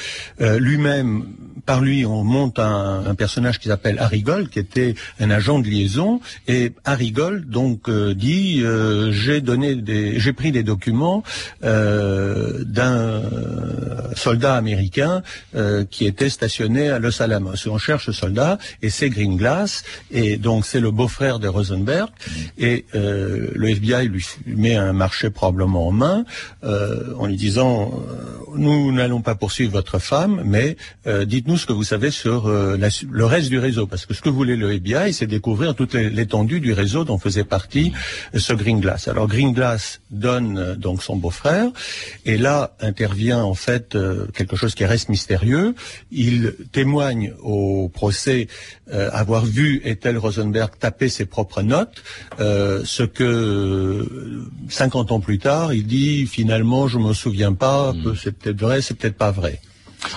Euh, 0.40 0.58
lui-même 0.58 1.24
par 1.64 1.80
lui, 1.80 2.04
on 2.04 2.24
monte 2.24 2.58
un, 2.58 3.14
personnage 3.16 3.58
qui 3.58 3.68
s'appelle 3.68 3.98
Harry 3.98 4.22
Gold, 4.22 4.50
qui 4.50 4.58
était 4.58 4.94
un 5.20 5.30
agent 5.30 5.58
de 5.60 5.68
liaison, 5.68 6.20
et 6.48 6.72
Harry 6.84 7.12
Gold 7.12 7.48
donc 7.48 7.88
euh, 7.88 8.14
dit 8.14 8.60
euh, 8.62 9.10
j'ai 9.12 9.40
donné 9.40 9.74
des, 9.74 10.18
j'ai 10.18 10.32
pris 10.32 10.52
des 10.52 10.62
documents 10.62 11.22
euh, 11.64 12.62
d'un 12.64 13.22
soldat 14.14 14.54
américain 14.54 15.22
qui 15.90 16.06
était 16.06 16.30
stationné 16.30 16.90
à 16.90 16.98
Los 16.98 17.22
Alamos. 17.22 17.54
on 17.66 17.78
cherche 17.78 18.06
ce 18.06 18.12
soldat, 18.12 18.58
et 18.82 18.90
c'est 18.90 19.10
Green 19.10 19.36
Glass, 19.36 19.84
et 20.10 20.36
donc 20.36 20.66
c'est 20.66 20.80
le 20.80 20.90
beau-frère 20.90 21.38
de 21.38 21.48
Rosenberg, 21.48 22.08
et 22.58 22.86
le 22.92 23.68
FBI 23.68 24.08
lui 24.08 24.24
met 24.46 24.74
un 24.74 24.92
marché 24.92 25.30
probablement 25.30 25.88
en 25.88 25.92
main, 25.92 26.24
en 26.62 27.26
lui 27.26 27.36
disant 27.36 27.92
nous 28.54 28.92
n'allons 28.92 29.20
pas 29.20 29.34
poursuivre 29.34 29.72
votre 29.72 29.98
femme, 29.98 30.42
mais 30.44 30.76
dites-nous 31.46 31.58
ce 31.58 31.66
que 31.66 31.72
vous 31.72 31.84
savez 31.84 32.10
sur 32.10 32.48
le 32.48 33.24
reste 33.24 33.50
du 33.50 33.60
réseau, 33.60 33.86
parce 33.86 34.04
que 34.04 34.14
ce 34.14 34.20
que 34.20 34.28
voulait 34.28 34.56
le 34.56 34.72
FBI, 34.72 35.12
c'est 35.12 35.28
découvrir 35.28 35.76
toute 35.76 35.94
l'étendue 35.94 36.58
du 36.58 36.72
réseau 36.72 37.04
dont 37.04 37.18
faisait 37.18 37.44
partie 37.44 37.92
ce 38.34 38.52
Green 38.52 38.80
Glass. 38.80 39.06
Alors 39.06 39.28
Green 39.28 39.52
Glass 39.52 40.00
donne 40.10 40.58
euh, 40.58 40.74
donc 40.74 41.04
son 41.04 41.14
beau-frère, 41.14 41.70
et 42.24 42.36
là 42.36 42.74
intervient 42.80 43.44
en 43.44 43.54
fait 43.54 43.94
euh, 43.94 44.26
quelque 44.34 44.56
chose 44.56 44.74
qui 44.74 44.84
reste 44.84 45.08
mystérieux. 45.08 45.76
Il 46.10 46.56
témoigne 46.72 47.32
au 47.40 47.88
procès 47.88 48.48
euh, 48.92 49.08
avoir 49.12 49.44
vu 49.44 49.80
Ethel 49.84 50.18
Rosenberg 50.18 50.72
taper 50.80 51.08
ses 51.08 51.26
propres 51.26 51.62
notes, 51.62 52.02
ce 52.38 53.04
que 53.04 54.04
50 54.68 55.12
ans 55.12 55.20
plus 55.20 55.38
tard, 55.38 55.72
il 55.72 55.86
dit 55.86 56.26
finalement 56.26 56.88
je 56.88 56.98
me 56.98 57.12
souviens 57.12 57.52
pas, 57.52 57.92
hmm. 57.92 58.14
c'est 58.20 58.36
peut-être 58.36 58.60
vrai, 58.60 58.82
c'est 58.82 58.94
peut-être 58.94 59.16
pas 59.16 59.30
vrai. 59.30 59.60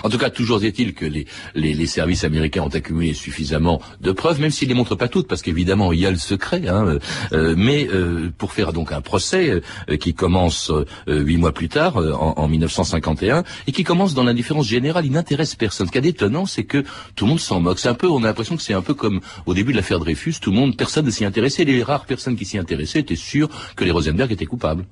En 0.03 0.09
tout 0.09 0.17
cas, 0.17 0.29
toujours 0.29 0.63
est-il 0.63 0.93
que 0.93 1.05
les, 1.05 1.25
les, 1.55 1.87
services 1.87 2.23
américains 2.23 2.63
ont 2.63 2.67
accumulé 2.69 3.13
suffisamment 3.13 3.81
de 4.01 4.11
preuves, 4.11 4.39
même 4.39 4.51
s'ils 4.51 4.67
ne 4.67 4.73
les 4.73 4.77
montrent 4.77 4.95
pas 4.95 5.07
toutes, 5.07 5.27
parce 5.27 5.41
qu'évidemment, 5.41 5.91
il 5.91 5.99
y 5.99 6.05
a 6.05 6.11
le 6.11 6.17
secret. 6.17 6.67
Hein, 6.67 6.85
euh, 6.85 6.99
euh, 7.33 7.55
mais 7.57 7.87
euh, 7.87 8.31
pour 8.37 8.53
faire 8.53 8.73
donc 8.73 8.91
un 8.91 9.01
procès 9.01 9.61
qui 9.99 10.13
commence 10.13 10.71
huit 11.07 11.37
mois 11.37 11.51
plus 11.51 11.69
tard, 11.69 11.97
en, 11.97 12.33
en, 12.37 12.47
1951, 12.47 13.43
et 13.67 13.71
qui 13.71 13.83
commence 13.83 14.13
dans 14.13 14.23
l'indifférence 14.23 14.67
générale, 14.67 15.05
il 15.05 15.11
n'intéresse 15.11 15.55
personne. 15.55 15.87
Ce 15.87 15.91
qui 15.91 15.97
est 15.97 16.01
d'étonnant, 16.01 16.45
c'est 16.45 16.63
que 16.63 16.83
tout 17.15 17.25
le 17.25 17.29
monde 17.29 17.39
s'en 17.39 17.59
moque. 17.59 17.79
C'est 17.79 17.89
un 17.89 17.93
peu, 17.93 18.07
on 18.07 18.23
a 18.23 18.27
l'impression 18.27 18.55
que 18.55 18.61
c'est 18.61 18.73
un 18.73 18.81
peu 18.81 18.93
comme 18.93 19.21
au 19.45 19.53
début 19.53 19.71
de 19.71 19.77
l'affaire 19.77 19.99
Dreyfus, 19.99 20.35
tout 20.41 20.51
le 20.51 20.57
monde, 20.57 20.77
personne 20.77 21.05
ne 21.05 21.11
s'y 21.11 21.25
intéressait. 21.25 21.63
Les 21.65 21.83
rares 21.83 22.05
personnes 22.05 22.35
qui 22.35 22.45
s'y 22.45 22.57
intéressaient 22.57 22.99
étaient 22.99 23.15
sûres 23.15 23.49
que 23.75 23.83
les 23.83 23.91
Rosenberg 23.91 24.31
étaient 24.31 24.45
coupables. 24.45 24.85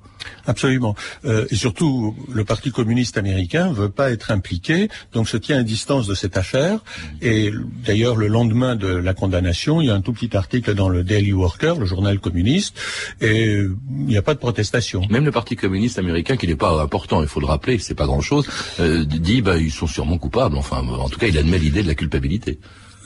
Absolument. 0.46 0.94
et 1.24 1.54
surtout, 1.54 2.14
le 2.30 2.44
Parti 2.44 2.70
communiste 2.70 3.18
américain 3.18 3.72
veut 3.72 3.88
pas 3.88 4.10
être 4.10 4.30
impliqué 4.30 4.87
donc 5.12 5.28
se 5.28 5.36
tient 5.36 5.58
à 5.58 5.62
distance 5.62 6.06
de 6.06 6.14
cette 6.14 6.36
affaire. 6.36 6.80
Et 7.22 7.52
d'ailleurs, 7.84 8.16
le 8.16 8.28
lendemain 8.28 8.76
de 8.76 8.88
la 8.88 9.14
condamnation, 9.14 9.80
il 9.80 9.86
y 9.86 9.90
a 9.90 9.94
un 9.94 10.00
tout 10.00 10.12
petit 10.12 10.36
article 10.36 10.74
dans 10.74 10.88
le 10.88 11.04
Daily 11.04 11.32
Worker, 11.32 11.78
le 11.78 11.86
journal 11.86 12.18
communiste, 12.18 12.78
et 13.20 13.54
il 13.54 14.06
n'y 14.06 14.16
a 14.16 14.22
pas 14.22 14.34
de 14.34 14.38
protestation. 14.38 15.02
Même 15.10 15.24
le 15.24 15.32
Parti 15.32 15.56
communiste 15.56 15.98
américain, 15.98 16.36
qui 16.36 16.46
n'est 16.46 16.56
pas 16.56 16.82
important, 16.82 17.22
il 17.22 17.28
faut 17.28 17.40
le 17.40 17.46
rappeler, 17.46 17.78
c'est 17.78 17.94
pas 17.94 18.06
grand-chose, 18.06 18.48
euh, 18.80 19.04
dit 19.04 19.42
bah 19.42 19.56
ils 19.56 19.70
sont 19.70 19.86
sûrement 19.86 20.18
coupables. 20.18 20.56
Enfin, 20.56 20.78
en 20.78 21.08
tout 21.08 21.18
cas, 21.18 21.26
il 21.26 21.38
admet 21.38 21.58
l'idée 21.58 21.82
de 21.82 21.88
la 21.88 21.94
culpabilité. 21.94 22.58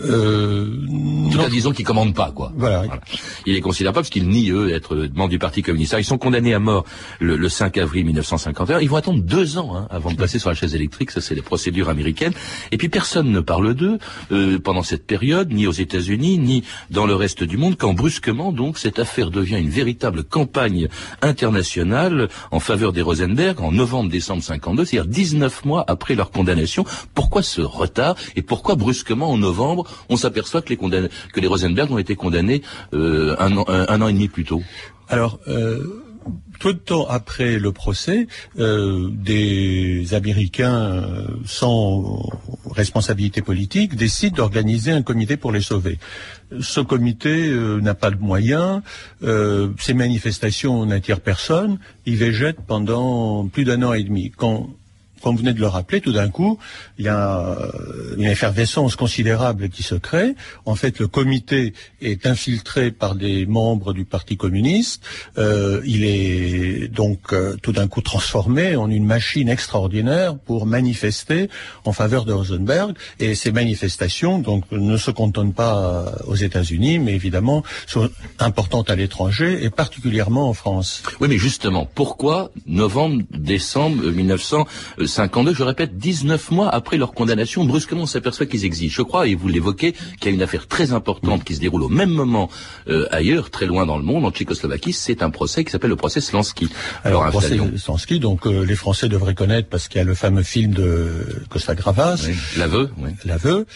Euh, 0.04 0.66
tout 1.32 1.38
cas, 1.38 1.48
disons 1.48 1.72
qu'ils 1.72 1.84
commandent 1.84 2.14
pas, 2.14 2.30
quoi. 2.30 2.52
Voilà. 2.56 2.84
Il 3.46 3.56
est 3.56 3.60
considérable 3.60 3.96
parce 3.96 4.10
qu'ils 4.10 4.28
nient, 4.28 4.50
eux, 4.50 4.72
être 4.72 5.08
membres 5.14 5.30
du 5.30 5.38
Parti 5.38 5.62
communiste. 5.62 5.96
ils 5.98 6.04
sont 6.04 6.18
condamnés 6.18 6.54
à 6.54 6.58
mort 6.58 6.84
le, 7.20 7.48
5 7.48 7.76
avril 7.78 8.06
1951. 8.06 8.80
Ils 8.80 8.88
vont 8.88 8.96
attendre 8.96 9.22
deux 9.22 9.58
ans 9.58 9.76
hein, 9.76 9.86
avant 9.90 10.10
de 10.10 10.16
passer 10.16 10.38
sur 10.38 10.48
la 10.48 10.54
chaise 10.54 10.74
électrique. 10.74 11.10
Ça, 11.10 11.20
c'est 11.20 11.34
les 11.34 11.42
procédures 11.42 11.88
américaines. 11.88 12.32
Et 12.70 12.76
puis, 12.76 12.88
personne 12.88 13.30
ne 13.30 13.40
parle 13.40 13.74
d'eux 13.74 13.98
euh, 14.30 14.58
pendant 14.58 14.82
cette 14.82 15.06
période, 15.06 15.52
ni 15.52 15.66
aux 15.66 15.72
États-Unis, 15.72 16.38
ni 16.38 16.64
dans 16.90 17.06
le 17.06 17.14
reste 17.14 17.42
du 17.42 17.56
monde, 17.56 17.76
quand 17.76 17.94
brusquement, 17.94 18.52
donc, 18.52 18.78
cette 18.78 18.98
affaire 18.98 19.30
devient 19.30 19.58
une 19.58 19.70
véritable 19.70 20.24
campagne 20.24 20.88
internationale 21.20 22.28
en 22.50 22.60
faveur 22.60 22.92
des 22.92 23.02
Rosenberg 23.02 23.60
en 23.60 23.72
novembre-décembre 23.72 24.42
52, 24.42 24.84
c'est-à-dire 24.84 25.10
19 25.10 25.64
mois 25.64 25.84
après 25.86 26.14
leur 26.14 26.30
condamnation. 26.30 26.84
Pourquoi 27.14 27.42
ce 27.42 27.60
retard 27.60 28.16
et 28.36 28.42
pourquoi 28.42 28.74
brusquement 28.74 29.30
en 29.30 29.38
novembre 29.38 29.86
on 30.08 30.16
s'aperçoit 30.16 30.62
que 30.62 30.70
les, 30.70 30.76
que 30.76 31.40
les 31.40 31.46
Rosenberg 31.46 31.90
ont 31.90 31.98
été 31.98 32.16
condamnés 32.16 32.62
euh, 32.94 33.36
un, 33.38 34.00
an, 34.00 34.08
et 34.08 34.12
demi 34.12 34.28
plus 34.28 34.44
tôt. 34.44 34.62
Alors, 35.08 35.38
euh, 35.48 36.02
peu 36.60 36.74
de 36.74 36.78
temps 36.78 37.06
après 37.08 37.58
le 37.58 37.72
procès, 37.72 38.28
euh, 38.58 39.08
des 39.10 40.14
Américains 40.14 41.04
sans 41.44 42.22
responsabilité 42.70 43.42
politique 43.42 43.96
décident 43.96 44.36
d'organiser 44.36 44.92
un 44.92 45.02
comité 45.02 45.36
pour 45.36 45.52
les 45.52 45.60
sauver. 45.60 45.98
Ce 46.60 46.80
comité 46.80 47.50
n'a 47.82 47.94
pas 47.94 48.10
de 48.10 48.18
moyens, 48.18 48.82
ces 49.22 49.94
manifestations 49.94 50.86
n'attirent 50.86 51.20
personne, 51.20 51.78
ils 52.06 52.16
végètent 52.16 52.60
pendant 52.66 53.48
plus 53.48 53.64
d'un 53.64 53.82
an 53.82 53.92
et 53.94 54.04
demi. 54.04 54.30
Comme 55.22 55.36
vous 55.36 55.42
venez 55.42 55.54
de 55.54 55.60
le 55.60 55.66
rappeler, 55.66 56.00
tout 56.00 56.12
d'un 56.12 56.28
coup, 56.28 56.58
il 56.98 57.04
y 57.04 57.08
a 57.08 57.56
une 58.16 58.24
effervescence 58.24 58.96
considérable 58.96 59.68
qui 59.68 59.82
se 59.82 59.94
crée. 59.94 60.34
En 60.64 60.74
fait, 60.74 60.98
le 60.98 61.08
comité 61.08 61.74
est 62.00 62.26
infiltré 62.26 62.90
par 62.90 63.14
des 63.14 63.46
membres 63.46 63.92
du 63.92 64.04
Parti 64.04 64.36
communiste. 64.36 65.02
Euh, 65.38 65.80
il 65.84 66.04
est 66.04 66.88
donc 66.88 67.32
euh, 67.32 67.56
tout 67.62 67.72
d'un 67.72 67.88
coup 67.88 68.00
transformé 68.00 68.76
en 68.76 68.90
une 68.90 69.04
machine 69.04 69.48
extraordinaire 69.48 70.36
pour 70.36 70.66
manifester 70.66 71.48
en 71.84 71.92
faveur 71.92 72.24
de 72.24 72.32
Rosenberg. 72.32 72.94
Et 73.18 73.34
ces 73.34 73.52
manifestations, 73.52 74.38
donc, 74.38 74.64
ne 74.72 74.96
se 74.96 75.10
contentent 75.10 75.54
pas 75.54 76.12
aux 76.26 76.36
États-Unis, 76.36 76.98
mais 76.98 77.14
évidemment 77.14 77.62
sont 77.86 78.10
importantes 78.38 78.90
à 78.90 78.96
l'étranger 78.96 79.64
et 79.64 79.70
particulièrement 79.70 80.48
en 80.48 80.54
France. 80.54 81.02
Oui, 81.20 81.28
mais 81.28 81.38
justement, 81.38 81.88
pourquoi 81.94 82.50
novembre, 82.66 83.22
décembre 83.30 84.02
1900 84.10 84.66
52, 85.12 85.54
je 85.54 85.62
répète, 85.62 85.96
19 85.96 86.50
mois 86.50 86.68
après 86.68 86.96
leur 86.96 87.12
condamnation, 87.12 87.64
brusquement 87.64 88.02
on 88.02 88.06
s'aperçoit 88.06 88.46
qu'ils 88.46 88.64
existent. 88.64 88.94
Je 88.96 89.02
crois, 89.02 89.26
et 89.26 89.34
vous 89.34 89.48
l'évoquez, 89.48 89.92
qu'il 89.92 90.26
y 90.26 90.28
a 90.28 90.30
une 90.30 90.42
affaire 90.42 90.66
très 90.66 90.92
importante 90.92 91.44
qui 91.44 91.54
se 91.54 91.60
déroule 91.60 91.82
au 91.82 91.88
même 91.88 92.10
moment 92.10 92.50
euh, 92.88 93.06
ailleurs, 93.10 93.50
très 93.50 93.66
loin 93.66 93.86
dans 93.86 93.98
le 93.98 94.04
monde, 94.04 94.24
en 94.24 94.30
Tchécoslovaquie, 94.30 94.92
c'est 94.92 95.22
un 95.22 95.30
procès 95.30 95.64
qui 95.64 95.70
s'appelle 95.70 95.90
le 95.90 95.96
procès 95.96 96.20
Slansky. 96.20 96.68
Alors, 97.04 97.24
le 97.24 97.30
procès 97.30 97.58
Slansky, 97.76 98.20
donc 98.20 98.46
euh, 98.46 98.64
les 98.64 98.76
Français 98.76 99.08
devraient 99.08 99.34
connaître 99.34 99.68
parce 99.68 99.88
qu'il 99.88 99.98
y 99.98 100.02
a 100.02 100.04
le 100.04 100.14
fameux 100.14 100.42
film 100.42 100.72
de 100.72 101.44
Costa 101.48 101.74
Gravas. 101.74 102.24
Oui, 102.26 102.34
L'aveu. 102.56 102.90
Oui. 102.98 103.10
L'aveu. 103.24 103.66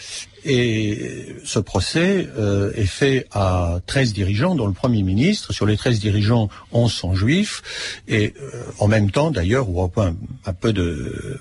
Et 0.45 1.35
ce 1.43 1.59
procès 1.59 2.27
euh, 2.37 2.71
est 2.75 2.85
fait 2.85 3.25
à 3.31 3.79
13 3.87 4.13
dirigeants, 4.13 4.55
dont 4.55 4.67
le 4.67 4.73
Premier 4.73 5.03
ministre. 5.03 5.53
Sur 5.53 5.65
les 5.65 5.77
13 5.77 5.99
dirigeants, 5.99 6.49
11 6.71 6.91
sont 6.91 7.15
juifs. 7.15 8.01
Et 8.07 8.33
euh, 8.41 8.63
en 8.79 8.87
même 8.87 9.11
temps, 9.11 9.31
d'ailleurs, 9.31 9.69
ou 9.69 9.83
un, 9.97 10.15
un 10.45 10.53
peu 10.53 10.73
de 10.73 11.39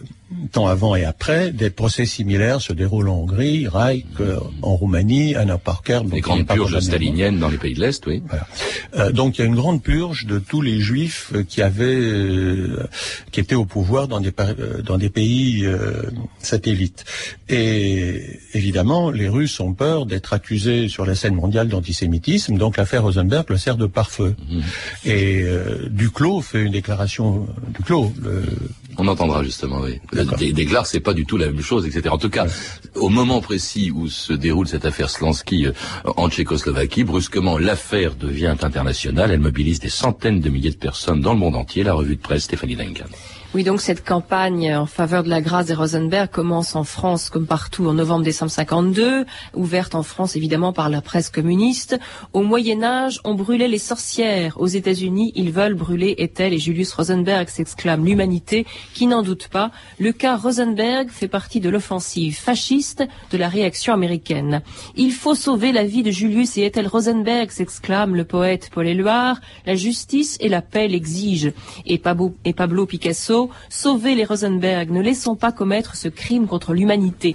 temps 0.52 0.66
avant 0.66 0.97
et 0.97 1.04
après, 1.04 1.52
des 1.52 1.71
procès 1.71 2.06
similaires 2.06 2.61
se 2.61 2.73
déroulent 2.73 3.09
en 3.09 3.18
Hongrie, 3.18 3.68
Reich, 3.68 4.04
euh, 4.21 4.38
en 4.62 4.76
Roumanie, 4.76 5.35
Anna 5.35 5.59
Parker. 5.59 6.00
Les 6.12 6.21
grandes 6.21 6.47
purges 6.47 6.78
staliniennes 6.80 7.38
dans 7.38 7.49
les 7.49 7.59
pays 7.59 7.75
de 7.75 7.80
l'Est, 7.80 8.06
oui. 8.06 8.23
Euh, 8.97 9.12
donc 9.12 9.38
il 9.38 9.42
y 9.42 9.45
a 9.45 9.47
une 9.47 9.54
grande 9.54 9.83
purge 9.83 10.26
de 10.26 10.38
tous 10.38 10.62
les 10.62 10.80
juifs 10.80 11.33
qui 11.49 11.62
avaient, 11.62 12.00
qui 13.30 13.40
étaient 13.40 13.54
au 13.54 13.64
pouvoir 13.64 14.09
dans 14.09 14.21
des, 14.21 14.33
dans 14.85 14.99
des 14.99 15.11
pays 15.11 15.66
satellites. 16.38 17.04
Et 17.49 18.40
évidemment, 18.54 19.11
les 19.11 19.28
Russes 19.28 19.61
ont 19.61 19.73
peur 19.73 20.06
d'être 20.06 20.33
accusés 20.33 20.88
sur 20.88 21.06
la 21.06 21.14
scène 21.14 21.35
mondiale 21.35 21.68
d'antisémitisme, 21.68 22.56
donc 22.56 22.76
l'affaire 22.76 23.02
Rosenberg 23.02 23.47
le 23.49 23.56
sert 23.56 23.76
de 23.76 23.87
pare-feu. 23.87 24.35
Mhm. 24.49 24.62
Et 25.04 25.42
euh, 25.42 25.88
Duclos 25.90 26.40
fait 26.42 26.62
une 26.62 26.73
déclaration, 26.73 27.47
Duclos, 27.76 28.12
le, 28.23 28.42
on 28.99 29.09
entendra 29.09 29.43
justement, 29.43 29.81
oui. 29.81 30.00
Des, 30.38 30.53
déclare, 30.53 30.87
c'est 30.87 31.00
pas 31.00 31.15
du 31.15 31.26
tout 31.26 31.37
la 31.37 31.47
même 31.47 31.61
chose, 31.61 31.87
etc. 31.87 32.09
En 32.11 32.19
tout 32.19 32.31
cas, 32.31 32.47
au 32.95 33.09
moment 33.09 33.41
précis 33.41 33.91
où 33.91 34.09
se 34.09 34.33
déroule 34.33 34.69
cette 34.69 34.85
affaire 34.85 35.11
Slansky 35.11 35.67
euh, 35.67 35.73
en 36.17 36.29
Tchécoslovaquie, 36.29 37.05
brusquement, 37.05 37.59
l'affaire 37.59 38.15
devient 38.15 38.47
internationale. 38.47 39.31
Elle 39.31 39.41
mobilise 39.41 39.81
des 39.81 39.88
centaines 39.88 40.41
de 40.41 40.49
milliers 40.49 40.71
de 40.71 40.76
personnes 40.76 41.21
dans 41.21 41.33
le 41.33 41.38
monde 41.38 41.57
entier. 41.57 41.83
La 41.83 41.95
revue 41.95 42.17
de 42.17 42.23
presse 42.23 42.45
Stéphanie 42.45 42.76
Duncan. 42.76 43.07
Oui, 43.55 43.65
donc 43.65 43.81
cette 43.81 44.05
campagne 44.05 44.75
en 44.76 44.87
faveur 44.87 45.23
de 45.23 45.31
la 45.31 45.41
grâce 45.41 45.67
des 45.67 45.75
Rosenberg 45.75 46.29
commence 46.29 46.76
en 46.76 46.85
France 46.85 47.31
comme 47.31 47.47
partout 47.47 47.87
en 47.87 47.95
novembre-décembre 47.95 48.50
52, 48.50 49.25
ouverte 49.55 49.95
en 49.95 50.03
France 50.03 50.37
évidemment 50.37 50.73
par 50.73 50.91
la 50.91 51.00
presse 51.00 51.31
communiste. 51.31 51.99
Au 52.35 52.43
Moyen 52.43 52.83
Âge, 52.83 53.21
on 53.25 53.35
brûlait 53.35 53.69
les 53.69 53.79
sorcières. 53.79 54.61
Aux 54.61 54.67
États-Unis, 54.67 55.33
ils 55.37 55.53
veulent 55.53 55.75
brûler 55.75 56.17
Ethel 56.19 56.53
et 56.53 56.59
Julius 56.59 56.93
Rosenberg, 56.93 57.49
s'exclame 57.49 58.05
l'humanité, 58.05 58.67
qui 58.93 59.07
n'en 59.07 59.23
doute 59.23 59.49
pas. 59.49 59.71
Le 59.99 60.12
cas 60.12 60.37
Rosenberg 60.37 61.09
fait 61.09 61.29
partie 61.29 61.61
de 61.61 61.71
l'offensive 61.71 62.37
fasciste 62.37 63.05
de 63.31 63.38
la 63.38 63.49
réaction 63.49 63.95
américaine. 63.95 64.61
Il 64.97 65.12
faut 65.12 65.37
sauver 65.37 65.73
la 65.73 65.85
vie 65.85 66.03
de 66.03 66.11
Julius 66.11 66.59
et 66.59 66.65
Ethel 66.65 66.88
Rosenberg, 66.88 67.50
s'exclame 67.50 68.17
le 68.17 68.25
poète 68.25 68.71
Paul 68.73 68.88
Éluard. 68.88 69.41
La 69.65 69.76
justice 69.76 70.37
et 70.41 70.49
la 70.49 70.62
paix 70.62 70.88
l'exigent. 70.88 71.53
Et 71.87 71.99
Pablo 71.99 72.87
Picasso 72.87 73.36
sauver 73.69 74.14
les 74.14 74.25
Rosenberg, 74.25 74.90
ne 74.90 75.00
laissons 75.00 75.37
pas 75.37 75.52
commettre 75.52 75.97
ce 75.97 76.09
crime 76.09 76.47
contre 76.47 76.75
l'humanité. 76.75 77.35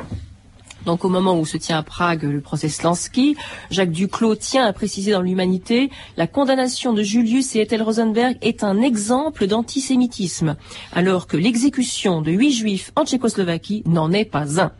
Donc 0.85 1.05
au 1.05 1.09
moment 1.09 1.39
où 1.39 1.45
se 1.45 1.57
tient 1.57 1.77
à 1.77 1.83
Prague 1.83 2.23
le 2.23 2.41
procès 2.41 2.69
Slansky, 2.69 3.35
Jacques 3.69 3.91
Duclos 3.91 4.35
tient 4.35 4.65
à 4.65 4.73
préciser 4.73 5.11
dans 5.11 5.21
l'Humanité 5.21 5.91
la 6.17 6.27
condamnation 6.27 6.93
de 6.93 7.03
Julius 7.03 7.55
et 7.55 7.61
Ethel 7.61 7.83
Rosenberg 7.83 8.37
est 8.41 8.63
un 8.63 8.81
exemple 8.81 9.45
d'antisémitisme, 9.45 10.55
alors 10.91 11.27
que 11.27 11.37
l'exécution 11.37 12.21
de 12.21 12.31
huit 12.31 12.51
juifs 12.51 12.91
en 12.95 13.05
Tchécoslovaquie 13.05 13.83
n'en 13.85 14.11
est 14.11 14.25
pas 14.25 14.59
un. 14.59 14.71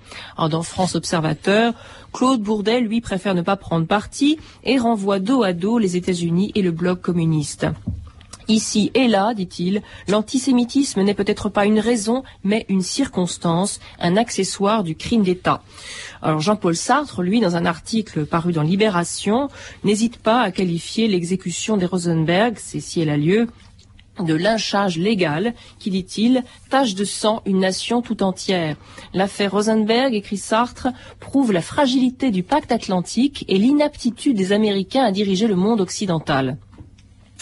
dans 0.50 0.64
France 0.64 0.96
Observateur, 0.96 1.74
Claude 2.14 2.42
Bourdet, 2.42 2.82
lui, 2.82 3.00
préfère 3.00 3.36
ne 3.36 3.42
pas 3.42 3.56
prendre 3.56 3.86
parti 3.86 4.38
et 4.64 4.80
renvoie 4.80 5.20
dos 5.20 5.44
à 5.44 5.54
dos 5.54 5.78
les 5.78 5.96
États-Unis 5.98 6.52
et 6.56 6.62
le 6.62 6.72
bloc 6.72 7.02
communiste. 7.02 7.68
Ici 8.52 8.92
et 8.96 9.08
là, 9.08 9.34
dit-il, 9.34 9.82
l'antisémitisme 10.10 11.02
n'est 11.04 11.14
peut-être 11.14 11.48
pas 11.48 11.66
une 11.66 11.80
raison, 11.80 12.24
mais 12.44 12.66
une 12.68 12.82
circonstance, 12.82 13.80
un 13.98 14.18
accessoire 14.18 14.84
du 14.84 14.94
crime 14.98 15.24
d'État. 15.24 15.64
Alors 16.22 16.42
Jean-Paul 16.42 16.76
Sartre, 16.76 17.22
lui, 17.22 17.40
dans 17.40 17.56
un 17.56 17.66
article 17.66 18.26
paru 18.26 18.52
dans 18.52 18.62
Libération, 18.62 19.48
n'hésite 19.86 20.18
pas 20.18 20.42
à 20.42 20.52
qualifier 20.52 21.08
l'exécution 21.08 21.78
des 21.78 21.86
Rosenberg, 21.86 22.56
c'est 22.58 22.82
si 22.82 23.00
elle 23.00 23.10
a 23.10 23.16
lieu, 23.16 23.48
de 24.20 24.34
lynchage 24.34 24.98
légal 24.98 25.54
qui, 25.80 25.90
dit-il, 25.90 26.44
tache 26.70 26.94
de 26.94 27.06
sang 27.06 27.42
une 27.46 27.60
nation 27.60 28.02
tout 28.02 28.22
entière. 28.22 28.76
L'affaire 29.14 29.54
Rosenberg, 29.54 30.14
écrit 30.14 30.36
Sartre, 30.36 30.90
prouve 31.22 31.54
la 31.54 31.62
fragilité 31.62 32.32
du 32.32 32.44
pacte 32.44 32.74
atlantique 32.74 33.46
et 33.48 33.58
l'inaptitude 33.58 34.36
des 34.36 34.52
Américains 34.52 35.06
à 35.06 35.14
diriger 35.14 35.48
le 35.48 35.56
monde 35.56 35.80
occidental. 35.80 36.58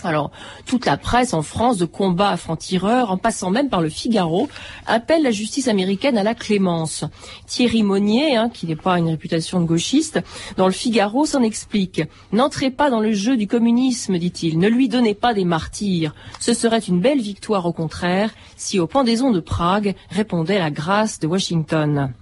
Alors, 0.03 0.31
toute 0.65 0.85
la 0.85 0.97
presse 0.97 1.33
en 1.33 1.41
France, 1.41 1.77
de 1.77 1.85
combat 1.85 2.29
à 2.29 2.37
franc-tireur, 2.37 3.11
en 3.11 3.17
passant 3.17 3.49
même 3.49 3.69
par 3.69 3.81
le 3.81 3.89
Figaro, 3.89 4.47
appelle 4.87 5.23
la 5.23 5.31
justice 5.31 5.67
américaine 5.67 6.17
à 6.17 6.23
la 6.23 6.35
clémence. 6.35 7.03
Thierry 7.47 7.83
Monnier, 7.83 8.37
hein, 8.37 8.49
qui 8.49 8.65
n'est 8.65 8.77
pas 8.77 8.97
une 8.97 9.09
réputation 9.09 9.59
de 9.59 9.65
gauchiste, 9.65 10.19
dans 10.55 10.67
le 10.67 10.71
Figaro 10.71 11.25
s'en 11.25 11.43
explique. 11.43 12.01
N'entrez 12.31 12.71
pas 12.71 12.89
dans 12.89 13.01
le 13.01 13.11
jeu 13.11 13.35
du 13.35 13.47
communisme, 13.47 14.17
dit-il. 14.17 14.57
Ne 14.57 14.69
lui 14.69 14.87
donnez 14.87 15.15
pas 15.15 15.33
des 15.33 15.45
martyrs. 15.45 16.15
Ce 16.39 16.53
serait 16.53 16.79
une 16.79 17.01
belle 17.01 17.21
victoire 17.21 17.65
au 17.65 17.73
contraire 17.73 18.31
si 18.55 18.79
aux 18.79 18.87
pendaisons 18.87 19.31
de 19.31 19.39
Prague 19.39 19.95
répondait 20.09 20.59
la 20.59 20.71
grâce 20.71 21.19
de 21.19 21.27
Washington. 21.27 22.13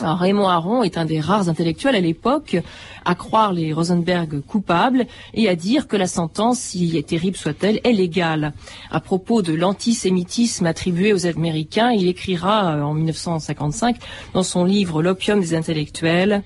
Raymond 0.00 0.48
Aron 0.48 0.82
est 0.82 0.98
un 0.98 1.04
des 1.04 1.20
rares 1.20 1.48
intellectuels 1.48 1.94
à 1.94 2.00
l'époque 2.00 2.56
à 3.04 3.14
croire 3.14 3.52
les 3.52 3.72
Rosenberg 3.72 4.40
coupables 4.40 5.06
et 5.34 5.48
à 5.48 5.54
dire 5.54 5.88
que 5.88 5.96
la 5.96 6.06
sentence, 6.06 6.58
si 6.58 7.02
terrible 7.04 7.36
soit-elle, 7.36 7.80
est 7.84 7.92
légale. 7.92 8.52
À 8.90 9.00
propos 9.00 9.42
de 9.42 9.54
l'antisémitisme 9.54 10.66
attribué 10.66 11.12
aux 11.12 11.26
Américains, 11.26 11.90
il 11.90 12.08
écrira 12.08 12.76
euh, 12.76 12.82
en 12.82 12.94
1955 12.94 13.96
dans 14.34 14.42
son 14.42 14.64
livre 14.64 15.02
L'opium 15.02 15.40
des 15.40 15.54
intellectuels 15.54 16.42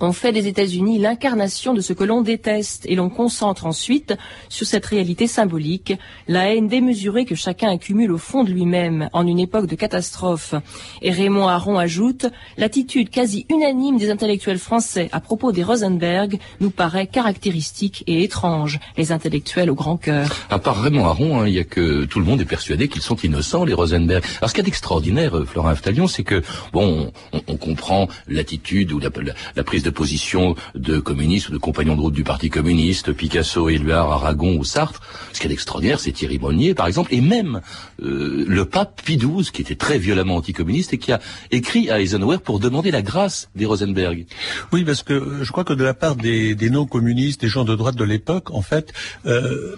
on 0.00 0.12
fait 0.12 0.32
des 0.32 0.46
États-Unis 0.46 0.98
l'incarnation 0.98 1.72
de 1.72 1.80
ce 1.80 1.92
que 1.92 2.04
l'on 2.04 2.22
déteste 2.22 2.84
et 2.86 2.94
l'on 2.94 3.08
concentre 3.08 3.66
ensuite 3.66 4.14
sur 4.48 4.66
cette 4.66 4.86
réalité 4.86 5.26
symbolique, 5.26 5.94
la 6.28 6.54
haine 6.54 6.68
démesurée 6.68 7.24
que 7.24 7.34
chacun 7.34 7.70
accumule 7.70 8.12
au 8.12 8.18
fond 8.18 8.44
de 8.44 8.50
lui-même 8.50 9.08
en 9.12 9.26
une 9.26 9.38
époque 9.38 9.66
de 9.66 9.76
catastrophe. 9.76 10.54
Et 11.02 11.10
Raymond 11.10 11.48
Aron 11.48 11.78
ajoute, 11.78 12.26
l'attitude 12.56 13.10
quasi 13.10 13.46
unanime 13.48 13.96
des 13.96 14.10
intellectuels 14.10 14.58
français 14.58 15.08
à 15.12 15.20
propos 15.20 15.52
des 15.52 15.62
Rosenberg 15.62 16.38
nous 16.60 16.70
paraît 16.70 17.06
caractéristique 17.06 18.04
et 18.06 18.22
étrange, 18.22 18.80
les 18.96 19.12
intellectuels 19.12 19.70
au 19.70 19.74
grand 19.74 19.96
cœur. 19.96 20.28
À 20.50 20.58
part 20.58 20.82
Raymond 20.82 21.06
Aron, 21.06 21.40
hein, 21.40 21.48
il 21.48 21.54
y 21.54 21.58
a 21.58 21.64
que 21.64 22.04
tout 22.04 22.18
le 22.18 22.26
monde 22.26 22.40
est 22.40 22.46
persuadé 22.46 22.88
qu'ils 22.88 23.02
sont 23.02 23.16
innocents, 23.16 23.64
les 23.64 23.74
Rosenberg. 23.74 24.24
Alors 24.38 24.50
ce 24.50 24.54
qu'il 24.54 24.62
y 24.62 24.64
a 24.64 24.66
d'extraordinaire, 24.66 25.36
euh, 25.36 25.44
Florent 25.44 25.68
Aftalion, 25.68 26.06
c'est 26.06 26.24
que, 26.24 26.42
bon, 26.72 27.12
on, 27.32 27.56
comprend 27.56 28.08
l'attitude 28.28 28.92
ou 28.92 28.98
la, 28.98 29.08
la 29.56 29.64
prise 29.64 29.75
de 29.84 29.90
position 29.90 30.54
de 30.74 30.98
communistes 30.98 31.48
ou 31.48 31.52
de 31.52 31.58
compagnons 31.58 31.96
de 31.96 32.00
route 32.00 32.14
du 32.14 32.24
Parti 32.24 32.50
communiste, 32.50 33.12
Picasso, 33.12 33.68
Éluard, 33.68 34.10
Aragon 34.10 34.56
ou 34.56 34.64
Sartre. 34.64 35.00
Ce 35.32 35.40
qui 35.40 35.46
est 35.46 35.52
extraordinaire, 35.52 36.00
c'est 36.00 36.12
Thierry 36.12 36.38
Monnier, 36.38 36.74
par 36.74 36.86
exemple, 36.86 37.12
et 37.14 37.20
même 37.20 37.60
euh, 38.02 38.44
le 38.46 38.64
pape 38.64 39.02
Pie 39.04 39.16
XII, 39.16 39.50
qui 39.52 39.62
était 39.62 39.74
très 39.74 39.98
violemment 39.98 40.36
anticommuniste 40.36 40.92
et 40.92 40.98
qui 40.98 41.12
a 41.12 41.20
écrit 41.50 41.90
à 41.90 42.00
Eisenhower 42.00 42.38
pour 42.38 42.60
demander 42.60 42.90
la 42.90 43.02
grâce 43.02 43.48
des 43.54 43.66
Rosenberg. 43.66 44.26
Oui, 44.72 44.84
parce 44.84 45.02
que 45.02 45.42
je 45.42 45.52
crois 45.52 45.64
que 45.64 45.72
de 45.72 45.84
la 45.84 45.94
part 45.94 46.16
des, 46.16 46.56
non-communistes, 46.70 47.40
des 47.40 47.48
gens 47.48 47.64
de 47.64 47.74
droite 47.74 47.96
de 47.96 48.04
l'époque, 48.04 48.50
en 48.50 48.62
fait, 48.62 48.92
euh, 49.26 49.76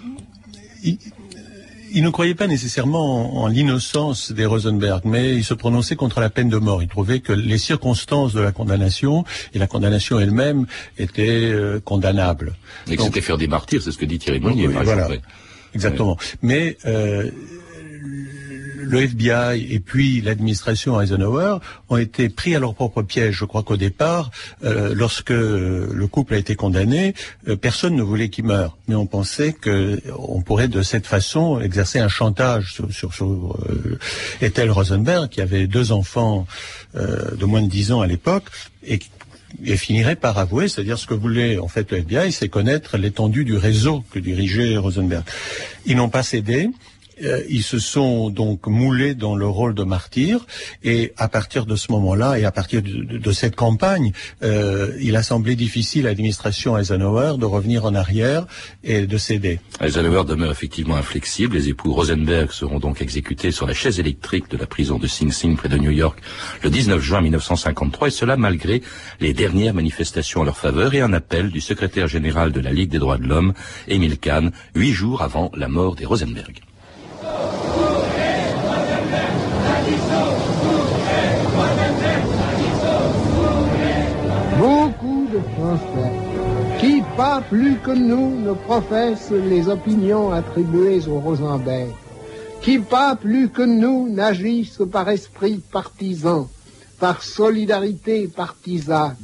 ne 1.95 2.09
croyait 2.09 2.35
pas 2.35 2.47
nécessairement 2.47 3.43
en, 3.43 3.47
l'innocence 3.47 4.31
des 4.31 4.45
Rosenberg, 4.45 5.01
mais 5.05 5.35
il 5.35 5.43
se 5.43 5.53
prononçait 5.53 5.95
contre 5.95 6.19
la 6.19 6.29
peine 6.29 6.49
de 6.49 6.57
mort. 6.57 6.81
Il 6.81 6.87
trouvait 6.87 7.19
que 7.19 7.33
les 7.33 7.57
circonstances 7.57 8.33
de 8.33 8.41
la 8.41 8.51
condamnation 8.51 9.23
et 9.53 9.59
la 9.59 9.67
condamnation 9.67 10.19
elle-même 10.19 10.65
étaient 10.97 11.51
euh, 11.51 11.79
condamnables. 11.79 12.55
Et 12.89 12.95
que 12.95 13.03
c'était 13.03 13.21
faire 13.21 13.37
des 13.37 13.47
martyrs, 13.47 13.81
c'est 13.81 13.91
ce 13.91 13.97
que 13.97 14.05
dit 14.05 14.19
Thierry 14.19 14.39
Monnier, 14.39 14.69
par 14.69 14.83
voilà. 14.83 15.07
Exactement. 15.73 16.17
Mais 16.41 16.77
euh, 16.85 17.29
le 18.89 19.03
FBI 19.03 19.67
et 19.71 19.79
puis 19.79 20.19
l'administration 20.21 20.99
Eisenhower 20.99 21.57
ont 21.89 21.97
été 21.97 22.27
pris 22.27 22.55
à 22.55 22.59
leur 22.59 22.73
propre 22.73 23.03
piège. 23.03 23.35
Je 23.37 23.45
crois 23.45 23.61
qu'au 23.61 23.77
départ, 23.77 24.31
euh, 24.63 24.93
lorsque 24.95 25.29
le 25.29 26.07
couple 26.07 26.33
a 26.33 26.37
été 26.37 26.55
condamné, 26.55 27.13
euh, 27.47 27.55
personne 27.55 27.95
ne 27.95 28.01
voulait 28.01 28.29
qu'il 28.29 28.45
meure. 28.45 28.77
Mais 28.87 28.95
on 28.95 29.05
pensait 29.05 29.53
qu'on 29.53 30.41
pourrait 30.41 30.67
de 30.67 30.81
cette 30.81 31.05
façon 31.05 31.61
exercer 31.61 31.99
un 31.99 32.09
chantage 32.09 32.73
sur, 32.73 33.13
sur, 33.13 33.57
euh, 33.69 33.99
Ethel 34.41 34.71
Rosenberg, 34.71 35.29
qui 35.29 35.41
avait 35.41 35.67
deux 35.67 35.91
enfants 35.91 36.47
de 36.95 37.45
moins 37.45 37.61
de 37.61 37.69
dix 37.69 37.91
ans 37.91 38.01
à 38.01 38.07
l'époque, 38.07 38.45
et 38.83 38.99
et 39.65 39.77
finirait 39.77 40.15
par 40.15 40.37
avouer, 40.37 40.67
c'est-à-dire 40.67 40.97
ce 40.99 41.07
que 41.07 41.13
voulait 41.13 41.57
en 41.57 41.67
fait 41.67 41.91
le 41.91 41.99
FBI, 41.99 42.31
c'est 42.31 42.49
connaître 42.49 42.97
l'étendue 42.97 43.43
du 43.43 43.57
réseau 43.57 44.03
que 44.11 44.19
dirigeait 44.19 44.77
Rosenberg. 44.77 45.23
Ils 45.85 45.97
n'ont 45.97 46.09
pas 46.09 46.23
cédé. 46.23 46.69
Euh, 47.23 47.41
ils 47.49 47.63
se 47.63 47.79
sont 47.79 48.29
donc 48.29 48.67
moulés 48.67 49.15
dans 49.15 49.35
le 49.35 49.47
rôle 49.47 49.73
de 49.73 49.83
martyrs 49.83 50.45
et 50.83 51.13
à 51.17 51.27
partir 51.27 51.65
de 51.65 51.75
ce 51.75 51.91
moment-là 51.91 52.39
et 52.39 52.45
à 52.45 52.51
partir 52.51 52.81
de, 52.81 53.31
cette 53.31 53.55
campagne, 53.55 54.11
euh, 54.43 54.91
il 54.99 55.15
a 55.15 55.23
semblé 55.23 55.55
difficile 55.55 56.05
à 56.05 56.09
l'administration 56.09 56.77
Eisenhower 56.77 57.35
de 57.37 57.45
revenir 57.45 57.85
en 57.85 57.95
arrière 57.95 58.45
et 58.83 59.05
de 59.05 59.17
céder. 59.17 59.59
Eisenhower 59.81 60.23
demeure 60.25 60.51
effectivement 60.51 60.95
inflexible. 60.95 61.55
Les 61.55 61.69
époux 61.69 61.93
Rosenberg 61.93 62.51
seront 62.51 62.79
donc 62.79 63.01
exécutés 63.01 63.51
sur 63.51 63.67
la 63.67 63.73
chaise 63.73 63.99
électrique 63.99 64.49
de 64.49 64.57
la 64.57 64.65
prison 64.65 64.97
de 64.97 65.07
Sing 65.07 65.31
Sing 65.31 65.55
près 65.55 65.69
de 65.69 65.77
New 65.77 65.91
York 65.91 66.19
le 66.63 66.69
19 66.69 66.99
juin 67.01 67.21
1953 67.21 68.07
et 68.07 68.11
cela 68.11 68.37
malgré 68.37 68.81
les 69.19 69.33
dernières 69.33 69.73
manifestations 69.73 70.41
en 70.41 70.43
leur 70.43 70.57
faveur 70.57 70.93
et 70.93 71.01
un 71.01 71.13
appel 71.13 71.49
du 71.49 71.61
secrétaire 71.61 72.07
général 72.07 72.51
de 72.51 72.59
la 72.59 72.71
Ligue 72.71 72.89
des 72.89 72.99
droits 72.99 73.17
de 73.17 73.27
l'homme, 73.27 73.53
Emile 73.87 74.17
Kahn, 74.17 74.51
huit 74.75 74.93
jours 74.93 75.21
avant 75.21 75.51
la 75.55 75.67
mort 75.67 75.95
des 75.95 76.05
Rosenberg. 76.05 76.61
Qui, 86.79 87.01
pas 87.17 87.41
plus 87.41 87.77
que 87.77 87.91
nous, 87.91 88.39
ne 88.39 88.53
professent 88.53 89.31
les 89.31 89.67
opinions 89.67 90.31
attribuées 90.31 91.07
aux 91.07 91.19
Rosenberg, 91.19 91.89
qui, 92.61 92.79
pas 92.79 93.15
plus 93.15 93.49
que 93.49 93.61
nous, 93.61 94.09
n'agissent 94.09 94.81
par 94.91 95.09
esprit 95.09 95.61
partisan, 95.71 96.49
par 96.99 97.23
solidarité 97.23 98.27
partisane, 98.27 99.17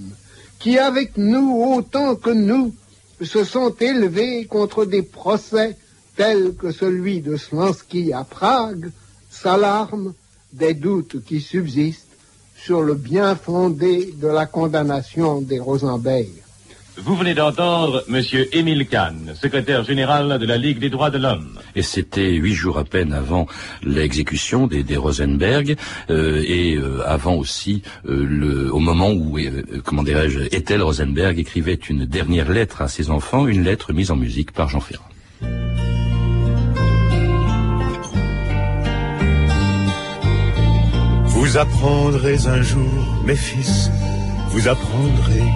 qui, 0.60 0.78
avec 0.78 1.17
nous, 1.17 1.63
autant 1.75 2.15
que 2.15 2.32
nous, 2.32 2.73
se 3.21 3.43
sont 3.43 3.73
élevés 3.80 4.45
contre 4.45 4.86
des 4.86 5.01
procès 5.01 5.78
tels 6.17 6.54
que 6.56 6.71
celui 6.71 7.21
de 7.21 7.38
Slansky 7.38 8.13
à 8.13 8.23
Prague, 8.23 8.91
s'alarment 9.30 10.13
des 10.58 10.74
doutes 10.74 11.24
qui 11.24 11.41
subsistent 11.41 12.06
sur 12.56 12.82
le 12.82 12.96
bien 12.96 13.36
fondé 13.36 14.13
de 14.20 14.28
la 14.28 14.46
condamnation 14.46 15.41
des 15.41 15.60
Rosenberg. 15.60 16.28
Vous 16.98 17.15
venez 17.18 17.34
d'entendre 17.34 18.06
M. 18.08 18.24
Émile 18.54 18.88
Kahn, 18.88 19.36
secrétaire 19.39 19.84
général 19.84 20.39
de 20.39 20.46
la 20.46 20.56
Ligue 20.56 20.80
des 20.80 20.89
droits 20.89 21.10
de 21.10 21.18
l'homme. 21.18 21.60
Et 21.76 21.82
c'était 21.82 22.32
huit 22.32 22.54
jours 22.54 22.78
à 22.78 22.86
peine 22.86 23.12
avant 23.12 23.48
l'exécution 23.84 24.65
des, 24.65 24.96
Rosenberg 24.96 25.76
euh, 26.10 26.41
et 26.48 26.76
euh, 26.76 27.02
avant 27.06 27.36
aussi 27.36 27.82
euh, 28.08 28.26
le, 28.26 28.74
au 28.74 28.80
moment 28.80 29.12
où, 29.12 29.38
comment 29.84 30.04
dirais-je, 30.04 30.39
Ethel 30.56 30.82
Rosenberg 30.82 31.38
écrivait 31.38 31.74
une 31.74 32.06
dernière 32.06 32.50
lettre 32.50 32.82
à 32.82 32.88
ses 32.88 33.10
enfants, 33.10 33.46
une 33.46 33.63
lettre 33.63 33.91
mise 33.91 34.10
en 34.10 34.15
musique 34.15 34.54
par 34.54 34.70
Jean 34.70 34.80
Ferrand. 34.80 35.10
Apprendrez 41.58 42.48
un 42.48 42.62
jour, 42.62 43.24
mes 43.26 43.36
fils, 43.36 43.89
vous 44.50 44.68
apprendrez 44.68 45.48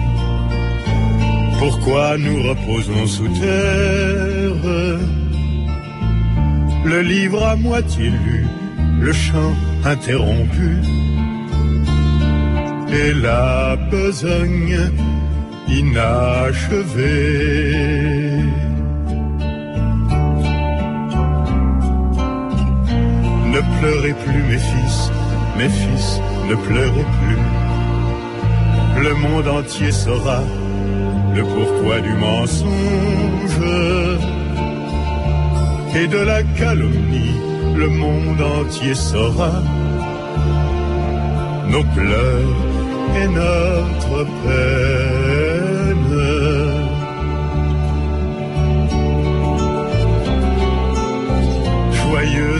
pourquoi 1.58 2.16
nous 2.16 2.42
reposons 2.42 3.06
sous 3.06 3.28
terre. 3.28 4.66
Le 6.86 7.02
livre 7.02 7.44
à 7.44 7.54
moitié 7.54 8.08
lu, 8.08 8.46
le 8.98 9.12
chant 9.12 9.54
interrompu. 9.84 10.78
et 12.92 13.12
la 13.14 13.76
besogne 13.90 14.78
inachevée. 15.68 17.10
Ne 23.52 23.60
pleurez 23.78 24.14
plus 24.24 24.42
mes 24.42 24.58
fils, 24.58 25.09
mes 25.60 25.68
fils, 25.68 26.20
ne 26.48 26.54
pleurez 26.54 27.06
plus. 27.20 27.42
Le 29.06 29.14
monde 29.14 29.48
entier 29.48 29.92
saura 29.92 30.42
le 31.34 31.42
pourquoi 31.42 32.00
du 32.00 32.12
mensonge 32.26 33.60
et 36.00 36.06
de 36.06 36.18
la 36.18 36.42
calomnie. 36.60 37.36
Le 37.76 37.88
monde 37.88 38.42
entier 38.58 38.94
saura 38.94 39.52
nos 41.68 41.84
pleurs 41.94 42.56
et 43.20 43.28
notre 43.28 44.24
peine. 44.42 45.29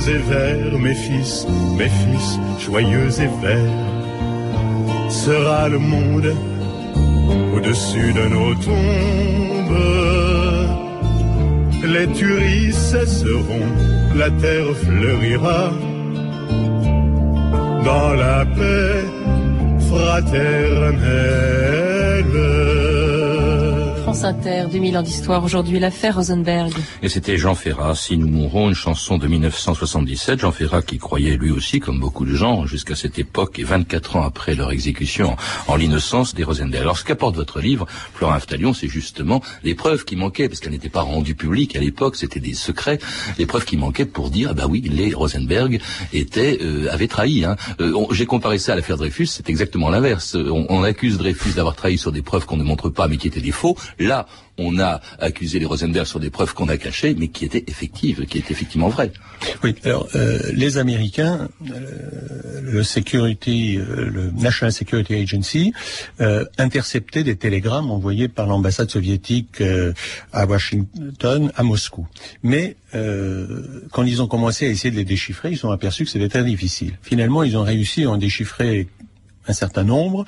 Et 0.08 0.16
verts, 0.16 0.78
mes 0.78 0.94
fils, 0.94 1.46
mes 1.76 1.90
fils, 1.90 2.38
joyeux 2.58 3.10
et 3.20 3.28
verts, 3.42 5.10
sera 5.10 5.68
le 5.68 5.78
monde 5.78 6.34
au-dessus 7.54 8.12
de 8.14 8.28
nos 8.28 8.54
tombes. 8.54 9.76
Les 11.84 12.06
tueries 12.14 12.72
cesseront, 12.72 13.68
la 14.16 14.30
terre 14.30 14.74
fleurira 14.82 15.70
dans 17.84 18.14
la 18.14 18.46
paix 18.46 19.04
fraternelle. 19.90 21.40
France 24.10 24.24
Inter, 24.24 24.64
2000 24.72 24.98
ans 24.98 25.02
d'histoire. 25.02 25.44
Aujourd'hui, 25.44 25.78
l'affaire 25.78 26.16
Rosenberg. 26.16 26.72
Et 27.00 27.08
c'était 27.08 27.36
Jean 27.36 27.54
Ferrat, 27.54 27.94
Si 27.94 28.16
nous 28.16 28.26
mourrons, 28.26 28.68
une 28.68 28.74
chanson 28.74 29.18
de 29.18 29.28
1977. 29.28 30.40
Jean 30.40 30.50
Ferrat 30.50 30.82
qui 30.82 30.98
croyait 30.98 31.36
lui 31.36 31.52
aussi, 31.52 31.78
comme 31.78 32.00
beaucoup 32.00 32.24
de 32.24 32.34
gens, 32.34 32.66
jusqu'à 32.66 32.96
cette 32.96 33.20
époque 33.20 33.60
et 33.60 33.62
24 33.62 34.16
ans 34.16 34.22
après 34.24 34.56
leur 34.56 34.72
exécution 34.72 35.36
en 35.68 35.76
l'innocence 35.76 36.34
des 36.34 36.42
Rosenberg. 36.42 36.82
Alors 36.82 36.98
ce 36.98 37.04
qu'apporte 37.04 37.36
votre 37.36 37.60
livre, 37.60 37.86
Florent 38.12 38.32
Aftalion, 38.32 38.74
c'est 38.74 38.88
justement 38.88 39.42
les 39.62 39.76
preuves 39.76 40.04
qui 40.04 40.16
manquaient, 40.16 40.48
parce 40.48 40.58
qu'elles 40.58 40.72
n'étaient 40.72 40.88
pas 40.88 41.02
rendues 41.02 41.36
publiques 41.36 41.76
à 41.76 41.78
l'époque, 41.78 42.16
c'était 42.16 42.40
des 42.40 42.54
secrets, 42.54 42.98
les 43.38 43.46
preuves 43.46 43.64
qui 43.64 43.76
manquaient 43.76 44.06
pour 44.06 44.30
dire, 44.30 44.48
ah 44.50 44.54
bah 44.54 44.66
oui, 44.68 44.80
les 44.92 45.14
Rosenberg 45.14 45.80
étaient, 46.12 46.58
euh, 46.62 46.88
avaient 46.90 47.06
trahi. 47.06 47.44
Hein. 47.44 47.54
Euh, 47.80 47.94
J'ai 48.10 48.26
comparé 48.26 48.58
ça 48.58 48.72
à 48.72 48.74
l'affaire 48.74 48.96
Dreyfus, 48.96 49.26
c'est 49.26 49.48
exactement 49.48 49.88
l'inverse. 49.88 50.34
Euh, 50.34 50.50
On, 50.50 50.66
on 50.68 50.82
accuse 50.82 51.16
Dreyfus 51.16 51.52
d'avoir 51.54 51.76
trahi 51.76 51.96
sur 51.96 52.10
des 52.10 52.22
preuves 52.22 52.44
qu'on 52.44 52.56
ne 52.56 52.64
montre 52.64 52.88
pas, 52.88 53.06
mais 53.06 53.16
qui 53.16 53.28
étaient 53.28 53.40
des 53.40 53.52
faux. 53.52 53.76
Là, 54.00 54.26
on 54.58 54.78
a 54.78 55.00
accusé 55.18 55.58
les 55.58 55.66
Rosenberg 55.66 56.06
sur 56.06 56.20
des 56.20 56.30
preuves 56.30 56.54
qu'on 56.54 56.68
a 56.68 56.76
cachées, 56.76 57.14
mais 57.18 57.28
qui 57.28 57.44
étaient 57.44 57.64
effectives, 57.66 58.26
qui 58.26 58.38
étaient 58.38 58.52
effectivement 58.52 58.88
vraies. 58.88 59.12
Oui, 59.62 59.74
alors 59.84 60.08
euh, 60.14 60.38
les 60.54 60.78
Américains, 60.78 61.48
euh, 61.70 62.60
le 62.62 62.82
Security, 62.82 63.78
euh, 63.78 64.10
le 64.10 64.30
National 64.32 64.72
Security 64.72 65.14
Agency, 65.14 65.72
euh, 66.20 66.44
interceptait 66.58 67.24
des 67.24 67.36
télégrammes 67.36 67.90
envoyés 67.90 68.28
par 68.28 68.46
l'ambassade 68.46 68.90
soviétique 68.90 69.60
euh, 69.60 69.92
à 70.32 70.46
Washington, 70.46 71.52
à 71.56 71.62
Moscou. 71.62 72.06
Mais 72.42 72.76
euh, 72.94 73.82
quand 73.92 74.04
ils 74.04 74.20
ont 74.22 74.26
commencé 74.26 74.66
à 74.66 74.70
essayer 74.70 74.90
de 74.90 74.96
les 74.96 75.04
déchiffrer, 75.04 75.50
ils 75.52 75.56
se 75.56 75.62
sont 75.62 75.70
aperçus 75.70 76.04
que 76.04 76.10
c'était 76.10 76.28
très 76.28 76.44
difficile. 76.44 76.98
Finalement, 77.02 77.42
ils 77.42 77.56
ont 77.56 77.62
réussi 77.64 78.04
à 78.04 78.10
en 78.10 78.16
déchiffrer 78.16 78.88
un 79.46 79.52
certain 79.52 79.84
nombre, 79.84 80.26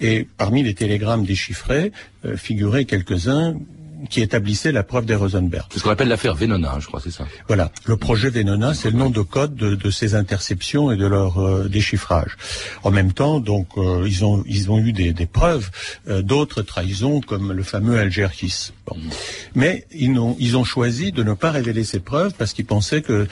et 0.00 0.26
parmi 0.36 0.62
les 0.62 0.74
télégrammes 0.74 1.24
déchiffrés 1.24 1.92
euh, 2.24 2.36
figuraient 2.36 2.84
quelques-uns 2.84 3.56
qui 4.08 4.20
établissaient 4.20 4.72
la 4.72 4.82
preuve 4.82 5.06
des 5.06 5.14
Rosenberg. 5.14 5.66
C'est 5.70 5.78
ce 5.78 5.84
qu'on 5.84 5.90
appelle 5.90 6.08
l'affaire 6.08 6.34
Venona, 6.34 6.76
je 6.80 6.86
crois, 6.86 7.00
c'est 7.02 7.10
ça. 7.10 7.26
Voilà, 7.46 7.70
le 7.84 7.96
projet 7.96 8.30
Venona, 8.30 8.74
c'est 8.74 8.90
le 8.90 8.96
nom 8.96 9.10
de 9.10 9.20
code 9.20 9.54
de, 9.54 9.74
de 9.74 9.90
ces 9.90 10.14
interceptions 10.14 10.90
et 10.90 10.96
de 10.96 11.06
leur 11.06 11.38
euh, 11.38 11.68
déchiffrage. 11.68 12.36
En 12.82 12.90
même 12.90 13.12
temps, 13.12 13.40
donc, 13.40 13.68
euh, 13.76 14.04
ils 14.06 14.24
ont 14.24 14.42
ils 14.46 14.70
ont 14.70 14.78
eu 14.78 14.92
des, 14.92 15.12
des 15.12 15.26
preuves 15.26 15.70
euh, 16.08 16.22
d'autres 16.22 16.62
trahisons 16.62 17.20
comme 17.20 17.52
le 17.52 17.62
fameux 17.62 17.98
Algerkis. 17.98 18.72
Bon. 18.86 18.96
Mais 19.54 19.86
ils 19.92 20.18
ont 20.18 20.36
ils 20.38 20.56
ont 20.56 20.64
choisi 20.64 21.12
de 21.12 21.22
ne 21.22 21.34
pas 21.34 21.50
révéler 21.50 21.84
ces 21.84 22.00
preuves 22.00 22.32
parce 22.36 22.52
qu'ils 22.52 22.66
pensaient 22.66 23.02
que 23.02 23.26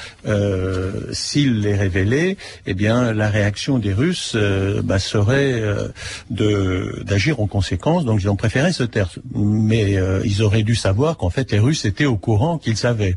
s'ils 1.12 1.60
les 1.60 1.74
révélaient, 1.74 2.36
eh 2.66 2.74
bien, 2.74 3.12
la 3.12 3.28
réaction 3.28 3.78
des 3.78 3.92
Russes 3.92 4.36
bah, 4.84 4.98
serait 4.98 5.62
de 6.30 7.02
d'agir 7.04 7.40
en 7.40 7.46
conséquence. 7.46 8.04
Donc, 8.04 8.20
ils 8.22 8.28
ont 8.28 8.36
préféré 8.36 8.72
se 8.72 8.84
taire. 8.84 9.10
Mais 9.34 9.98
ils 10.24 10.42
auraient 10.42 10.59
dû 10.62 10.74
savoir 10.74 11.16
qu'en 11.16 11.30
fait, 11.30 11.52
les 11.52 11.58
Russes 11.58 11.84
étaient 11.84 12.06
au 12.06 12.16
courant 12.16 12.58
qu'ils 12.58 12.76
savaient. 12.76 13.16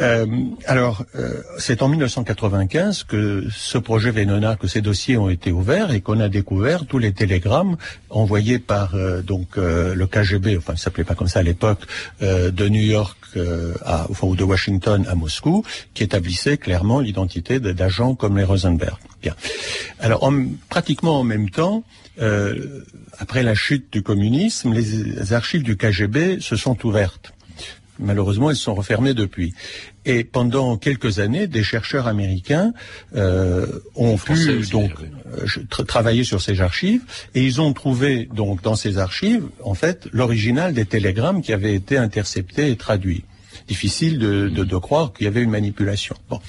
Euh, 0.00 0.26
alors, 0.66 1.04
euh, 1.16 1.42
c'est 1.58 1.82
en 1.82 1.88
1995 1.88 3.02
que 3.04 3.44
ce 3.50 3.78
projet 3.78 4.10
Venona, 4.12 4.54
que 4.56 4.68
ces 4.68 4.80
dossiers 4.80 5.16
ont 5.16 5.28
été 5.28 5.50
ouverts 5.50 5.90
et 5.90 6.00
qu'on 6.00 6.20
a 6.20 6.28
découvert 6.28 6.86
tous 6.86 6.98
les 6.98 7.12
télégrammes 7.12 7.76
envoyés 8.08 8.58
par 8.60 8.94
euh, 8.94 9.22
donc 9.22 9.58
euh, 9.58 9.94
le 9.96 10.06
KGB, 10.06 10.56
enfin, 10.56 10.76
ça 10.76 10.84
s'appelait 10.84 11.02
pas 11.04 11.14
comme 11.16 11.26
ça 11.28 11.40
à 11.40 11.42
l'époque, 11.42 11.80
euh, 12.22 12.50
de 12.52 12.68
New 12.68 12.80
York 12.82 13.18
euh, 13.36 13.74
à, 13.84 14.06
enfin, 14.08 14.28
ou 14.28 14.36
de 14.36 14.44
Washington 14.44 15.04
à 15.08 15.14
Moscou, 15.16 15.64
qui 15.94 16.04
établissaient 16.04 16.58
clairement 16.58 17.00
l'identité 17.00 17.58
de- 17.58 17.72
d'agents 17.72 18.14
comme 18.14 18.36
les 18.38 18.44
Rosenberg. 18.44 18.96
Bien. 19.20 19.34
Alors, 19.98 20.22
en- 20.22 20.46
pratiquement 20.68 21.18
en 21.20 21.24
même 21.24 21.50
temps, 21.50 21.82
après 23.18 23.42
la 23.44 23.54
chute 23.54 23.92
du 23.92 24.02
communisme, 24.02 24.72
les 24.72 25.32
archives 25.32 25.62
du 25.62 25.76
KGB 25.76 26.38
se 26.40 26.56
sont 26.56 26.76
ouvertes. 26.86 27.32
Malheureusement, 27.98 28.50
elles 28.50 28.56
sont 28.56 28.74
refermées 28.74 29.14
depuis. 29.14 29.54
Et 30.04 30.24
pendant 30.24 30.76
quelques 30.76 31.18
années, 31.18 31.46
des 31.46 31.62
chercheurs 31.64 32.06
américains 32.06 32.72
euh, 33.16 33.66
ont 33.96 34.16
Français 34.16 34.52
pu 34.52 34.58
aussi, 34.58 34.70
donc 34.70 34.92
euh, 35.00 35.46
tra- 35.68 35.84
travailler 35.84 36.24
sur 36.24 36.40
ces 36.40 36.60
archives 36.60 37.02
et 37.34 37.44
ils 37.44 37.60
ont 37.60 37.72
trouvé 37.72 38.28
donc 38.32 38.62
dans 38.62 38.76
ces 38.76 38.98
archives 38.98 39.44
en 39.64 39.74
fait 39.74 40.06
l'original 40.12 40.72
des 40.72 40.84
télégrammes 40.84 41.42
qui 41.42 41.52
avaient 41.52 41.74
été 41.74 41.96
interceptés 41.98 42.70
et 42.70 42.76
traduits. 42.76 43.24
Difficile 43.68 44.18
de, 44.18 44.48
de- 44.48 44.64
de 44.64 44.76
croire 44.76 45.12
qu'il 45.12 45.24
y 45.24 45.28
avait 45.28 45.42
une 45.42 45.50
manipulation. 45.50 46.16
Bon. 46.30 46.40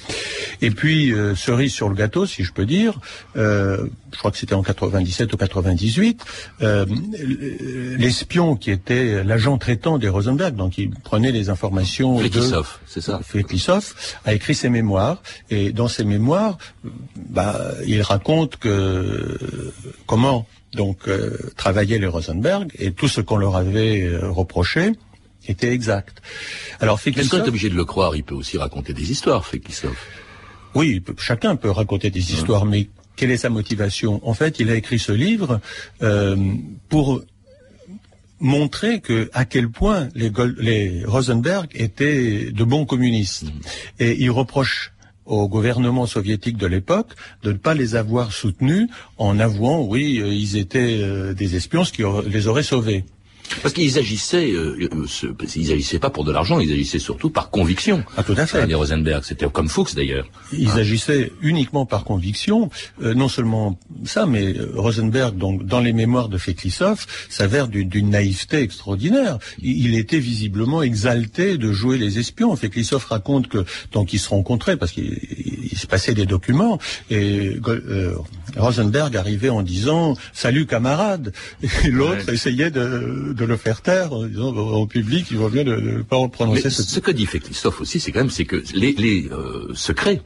Et 0.62 0.70
puis 0.70 1.12
euh, 1.12 1.34
cerise 1.34 1.72
sur 1.72 1.88
le 1.88 1.94
gâteau, 1.94 2.24
si 2.26 2.44
je 2.44 2.52
peux 2.52 2.64
dire, 2.66 2.98
euh, 3.36 3.86
je 4.12 4.18
crois 4.18 4.30
que 4.30 4.38
c'était 4.38 4.54
en 4.54 4.62
97 4.62 5.32
ou 5.32 5.36
98, 5.36 6.24
euh, 6.62 6.86
l'espion 7.98 8.56
qui 8.56 8.70
était 8.70 9.22
l'agent 9.24 9.58
traitant 9.58 9.98
des 9.98 10.08
Rosenberg, 10.08 10.54
donc 10.56 10.78
il 10.78 10.90
prenait 10.90 11.32
les 11.32 11.48
informations 11.50 12.18
Feklisov, 12.18 12.78
c'est 12.86 13.00
ça. 13.00 13.20
Feklisov 13.22 13.94
a 14.24 14.34
écrit 14.34 14.54
ses 14.54 14.68
mémoires 14.68 15.22
et 15.50 15.72
dans 15.72 15.88
ses 15.88 16.04
mémoires, 16.04 16.58
bah, 17.28 17.58
il 17.86 18.02
raconte 18.02 18.56
que 18.56 19.38
comment 20.06 20.46
donc 20.72 21.08
euh, 21.08 21.36
travaillaient 21.56 21.98
les 21.98 22.06
Rosenberg 22.06 22.68
et 22.78 22.92
tout 22.92 23.08
ce 23.08 23.20
qu'on 23.20 23.36
leur 23.36 23.56
avait 23.56 24.08
reproché 24.22 24.92
était 25.48 25.72
exact. 25.72 26.22
Alors 26.80 27.00
Est-ce 27.04 27.28
qu'on 27.28 27.44
est 27.44 27.48
obligé 27.48 27.70
de 27.70 27.76
le 27.76 27.84
croire 27.84 28.16
Il 28.16 28.24
peut 28.24 28.34
aussi 28.34 28.58
raconter 28.58 28.92
des 28.92 29.10
histoires, 29.10 29.46
Feklisov. 29.46 29.96
oui, 30.74 31.02
chacun 31.18 31.56
peut 31.56 31.70
raconter 31.70 32.10
des 32.10 32.32
histoires, 32.32 32.64
mais 32.64 32.88
quelle 33.16 33.30
est 33.30 33.36
sa 33.36 33.50
motivation? 33.50 34.20
En 34.26 34.34
fait, 34.34 34.60
il 34.60 34.70
a 34.70 34.74
écrit 34.74 34.98
ce 34.98 35.12
livre 35.12 35.60
euh, 36.02 36.36
pour 36.88 37.22
montrer 38.40 39.00
que 39.00 39.30
à 39.34 39.44
quel 39.44 39.68
point 39.68 40.08
les, 40.14 41.04
Rosenberg 41.04 41.68
étaient 41.74 42.50
de 42.50 42.64
bons 42.64 42.86
communistes. 42.86 43.44
Et 43.98 44.16
il 44.22 44.30
reproche 44.30 44.92
au 45.26 45.48
gouvernement 45.48 46.06
soviétique 46.06 46.56
de 46.56 46.66
l'époque 46.66 47.12
de 47.42 47.52
ne 47.52 47.58
pas 47.58 47.74
les 47.74 47.94
avoir 47.94 48.32
soutenus 48.32 48.88
en 49.18 49.38
avouant, 49.38 49.84
oui, 49.84 50.18
euh, 50.18 50.32
ils 50.32 50.56
étaient 50.56 50.98
euh, 51.02 51.34
des 51.34 51.56
espions, 51.56 51.84
ce 51.84 51.92
qui 51.92 52.02
les 52.26 52.46
aurait 52.48 52.62
sauvés. 52.62 53.04
Parce 53.62 53.74
qu'ils 53.74 53.98
agissaient, 53.98 54.50
euh, 54.52 54.76
euh, 54.92 55.04
ce- 55.06 55.26
ils 55.56 55.72
agissaient 55.72 55.98
pas 55.98 56.10
pour 56.10 56.24
de 56.24 56.32
l'argent, 56.32 56.60
ils 56.60 56.72
agissaient 56.72 56.98
surtout 56.98 57.30
par 57.30 57.50
conviction. 57.50 58.04
Ah, 58.16 58.22
tout 58.22 58.34
à 58.36 58.46
fait. 58.46 58.66
Les 58.66 58.74
Rosenberg, 58.74 59.22
c'était 59.24 59.46
comme 59.50 59.68
Fuchs 59.68 59.94
d'ailleurs. 59.94 60.26
Ils 60.52 60.70
agissaient 60.70 61.32
uniquement 61.42 61.86
par 61.86 62.04
conviction. 62.04 62.70
Euh, 63.02 63.14
non 63.14 63.28
seulement 63.28 63.78
ça, 64.04 64.26
mais 64.26 64.56
euh, 64.56 64.70
Rosenberg, 64.74 65.36
donc 65.36 65.64
dans 65.66 65.80
les 65.80 65.92
mémoires 65.92 66.28
de 66.28 66.38
Feklisov, 66.38 67.06
s'avère 67.28 67.68
d'une 67.68 68.10
naïveté 68.10 68.58
extraordinaire. 68.58 69.38
Il, 69.62 69.94
était 69.94 70.20
visiblement 70.20 70.82
exalté 70.82 71.58
de 71.58 71.72
jouer 71.72 71.98
les 71.98 72.18
espions. 72.18 72.54
Feklisov 72.56 73.04
raconte 73.06 73.48
que 73.48 73.64
donc 73.92 74.12
ils 74.12 74.18
se 74.18 74.28
rencontraient 74.28 74.76
parce 74.76 74.92
qu'il 74.92 75.18
il 75.72 75.78
se 75.78 75.86
passait 75.86 76.14
des 76.14 76.26
documents 76.26 76.78
et 77.10 77.58
euh, 77.68 78.14
Rosenberg 78.56 79.16
arrivait 79.16 79.48
en 79.50 79.62
disant 79.62 80.16
"Salut 80.32 80.66
camarade" 80.66 81.32
et 81.84 81.90
l'autre 81.90 82.26
Ouais. 82.26 82.34
essayait 82.34 82.70
de, 82.70 83.32
de 83.36 83.44
le 83.44 83.56
faire 83.56 83.80
taire 83.82 84.12
en 84.12 84.26
disant 84.26 84.54
au 84.54 84.86
public 84.86 85.26
il 85.30 85.36
vaut 85.38 85.50
mieux 85.50 85.62
ne, 85.62 85.76
ne 85.76 86.02
pas 86.02 86.18
Mais 86.20 86.28
prononcer 86.28 86.70
ce 86.70 86.82
ce 86.82 87.00
que 87.00 87.10
dit 87.10 87.26
Feklisov 87.26 87.80
aussi, 87.80 88.00
c'est 88.00 88.12
quand 88.12 88.20
même 88.20 88.30
c'est 88.30 88.44
que 88.44 88.62
les, 88.74 88.92
les 88.92 89.28
euh, 89.30 89.70
secrets 89.74 90.20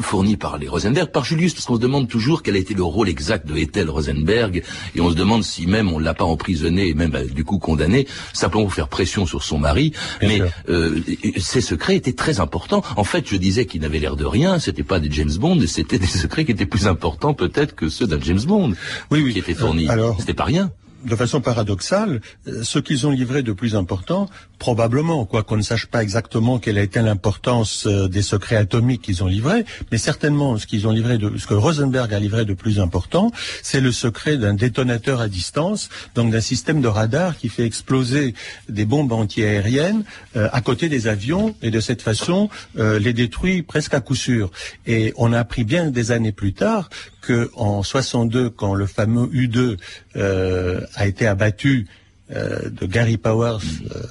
fourni 0.00 0.36
par 0.36 0.58
les 0.58 0.68
Rosenberg, 0.68 1.10
par 1.10 1.24
Julius, 1.24 1.54
parce 1.54 1.66
qu'on 1.66 1.76
se 1.76 1.80
demande 1.80 2.08
toujours 2.08 2.42
quel 2.42 2.56
a 2.56 2.58
été 2.58 2.74
le 2.74 2.82
rôle 2.82 3.08
exact 3.08 3.46
de 3.46 3.56
Ethel 3.56 3.88
Rosenberg, 3.88 4.62
et 4.94 5.00
on 5.00 5.10
se 5.10 5.14
demande 5.14 5.44
si 5.44 5.66
même 5.66 5.92
on 5.92 5.98
l'a 5.98 6.14
pas 6.14 6.24
emprisonné 6.24 6.88
et 6.88 6.94
même 6.94 7.10
bah, 7.10 7.24
du 7.24 7.44
coup 7.44 7.58
condamné, 7.58 8.06
simplement 8.32 8.64
pour 8.64 8.74
faire 8.74 8.88
pression 8.88 9.26
sur 9.26 9.42
son 9.42 9.58
mari. 9.58 9.92
Mais 10.20 10.40
euh, 10.68 11.00
ces 11.38 11.60
secrets 11.60 11.96
étaient 11.96 12.12
très 12.12 12.40
importants. 12.40 12.82
En 12.96 13.04
fait, 13.04 13.28
je 13.28 13.36
disais 13.36 13.66
qu'ils 13.66 13.82
n'avaient 13.82 14.00
l'air 14.00 14.16
de 14.16 14.24
rien, 14.24 14.58
c'était 14.58 14.82
pas 14.82 15.00
des 15.00 15.10
James 15.10 15.34
Bond, 15.38 15.60
c'était 15.66 15.98
des 15.98 16.06
secrets 16.06 16.44
qui 16.44 16.52
étaient 16.52 16.66
plus 16.66 16.86
importants 16.86 17.34
peut-être 17.34 17.74
que 17.74 17.88
ceux 17.88 18.06
d'un 18.06 18.20
James 18.20 18.42
Bond 18.46 18.72
oui, 19.10 19.22
oui. 19.22 19.32
qui 19.32 19.38
étaient 19.38 19.54
fournis. 19.54 19.88
alors, 19.88 20.16
c'était 20.18 20.34
pas 20.34 20.44
rien 20.44 20.70
de 21.04 21.16
façon 21.16 21.40
paradoxale, 21.40 22.20
euh, 22.46 22.62
ce 22.62 22.78
qu'ils 22.78 23.06
ont 23.06 23.10
livré 23.10 23.42
de 23.42 23.52
plus 23.52 23.76
important, 23.76 24.28
probablement, 24.64 25.26
quoi 25.26 25.42
qu'on 25.42 25.58
ne 25.58 25.62
sache 25.62 25.84
pas 25.84 26.02
exactement 26.02 26.58
quelle 26.58 26.78
a 26.78 26.82
été 26.82 26.98
l'importance 27.02 27.86
euh, 27.86 28.08
des 28.08 28.22
secrets 28.22 28.56
atomiques 28.56 29.02
qu'ils 29.02 29.22
ont 29.22 29.26
livrés, 29.26 29.66
mais 29.92 29.98
certainement 29.98 30.56
ce 30.56 30.66
qu'ils 30.66 30.88
ont 30.88 30.90
livré 30.90 31.18
ce 31.36 31.46
que 31.46 31.52
Rosenberg 31.52 32.14
a 32.14 32.18
livré 32.18 32.46
de 32.46 32.54
plus 32.54 32.80
important, 32.80 33.30
c'est 33.62 33.82
le 33.82 33.92
secret 33.92 34.38
d'un 34.38 34.54
détonateur 34.54 35.20
à 35.20 35.28
distance, 35.28 35.90
donc 36.14 36.30
d'un 36.32 36.40
système 36.40 36.80
de 36.80 36.88
radar 36.88 37.36
qui 37.36 37.50
fait 37.50 37.66
exploser 37.66 38.32
des 38.70 38.86
bombes 38.86 39.12
antiaériennes 39.12 40.02
euh, 40.34 40.48
à 40.50 40.62
côté 40.62 40.88
des 40.88 41.08
avions 41.08 41.54
et 41.60 41.70
de 41.70 41.80
cette 41.80 42.00
façon 42.00 42.48
les 42.74 43.12
détruit 43.12 43.60
presque 43.62 43.92
à 43.92 44.00
coup 44.00 44.14
sûr. 44.14 44.50
Et 44.86 45.12
on 45.18 45.34
a 45.34 45.40
appris 45.40 45.64
bien 45.64 45.90
des 45.90 46.10
années 46.10 46.32
plus 46.32 46.54
tard 46.54 46.88
que 47.20 47.50
en 47.54 47.82
62, 47.82 48.50
quand 48.50 48.74
le 48.74 48.86
fameux 48.86 49.26
U2 49.26 49.76
euh, 50.16 50.80
a 50.94 51.06
été 51.06 51.26
abattu 51.26 51.86
euh, 52.30 52.70
de 52.70 52.86
Gary 52.86 53.16
Powers, 53.16 53.58
euh, 53.94 54.02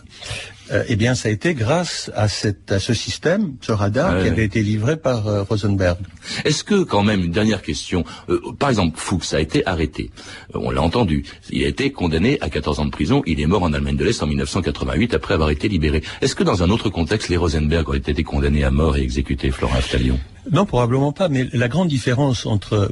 euh, 0.71 0.83
eh 0.87 0.95
bien, 0.95 1.13
ça 1.13 1.29
a 1.29 1.31
été 1.31 1.53
grâce 1.53 2.09
à, 2.15 2.27
cette, 2.27 2.71
à 2.71 2.79
ce 2.79 2.93
système, 2.93 3.55
ce 3.61 3.71
radar, 3.71 4.21
qui 4.21 4.29
avait 4.29 4.45
été 4.45 4.63
livré 4.63 4.95
par 4.95 5.27
euh, 5.27 5.43
Rosenberg. 5.43 5.97
Est-ce 6.45 6.63
que, 6.63 6.83
quand 6.83 7.03
même, 7.03 7.21
une 7.21 7.31
dernière 7.31 7.61
question, 7.61 8.05
euh, 8.29 8.39
par 8.57 8.69
exemple, 8.69 8.97
Fuchs 8.97 9.33
a 9.33 9.41
été 9.41 9.65
arrêté, 9.67 10.09
on 10.53 10.71
l'a 10.71 10.81
entendu, 10.81 11.25
il 11.49 11.63
a 11.65 11.67
été 11.67 11.91
condamné 11.91 12.37
à 12.41 12.49
14 12.49 12.79
ans 12.79 12.85
de 12.85 12.91
prison, 12.91 13.21
il 13.25 13.41
est 13.41 13.45
mort 13.45 13.63
en 13.63 13.73
Allemagne 13.73 13.97
de 13.97 14.05
l'Est 14.05 14.23
en 14.23 14.27
1988 14.27 15.13
après 15.13 15.33
avoir 15.33 15.49
été 15.49 15.67
libéré. 15.67 16.01
Est-ce 16.21 16.35
que, 16.35 16.43
dans 16.43 16.63
un 16.63 16.69
autre 16.69 16.89
contexte, 16.89 17.29
les 17.29 17.37
Rosenberg 17.37 17.89
auraient 17.89 17.97
été 17.97 18.23
condamnés 18.23 18.63
à 18.63 18.71
mort 18.71 18.95
et 18.95 19.01
exécutés, 19.01 19.51
Florent 19.51 19.75
Aftalion 19.75 20.19
non, 20.51 20.65
probablement 20.65 21.11
pas. 21.11 21.29
Mais 21.29 21.47
la 21.53 21.67
grande 21.67 21.87
différence 21.87 22.45
entre 22.45 22.91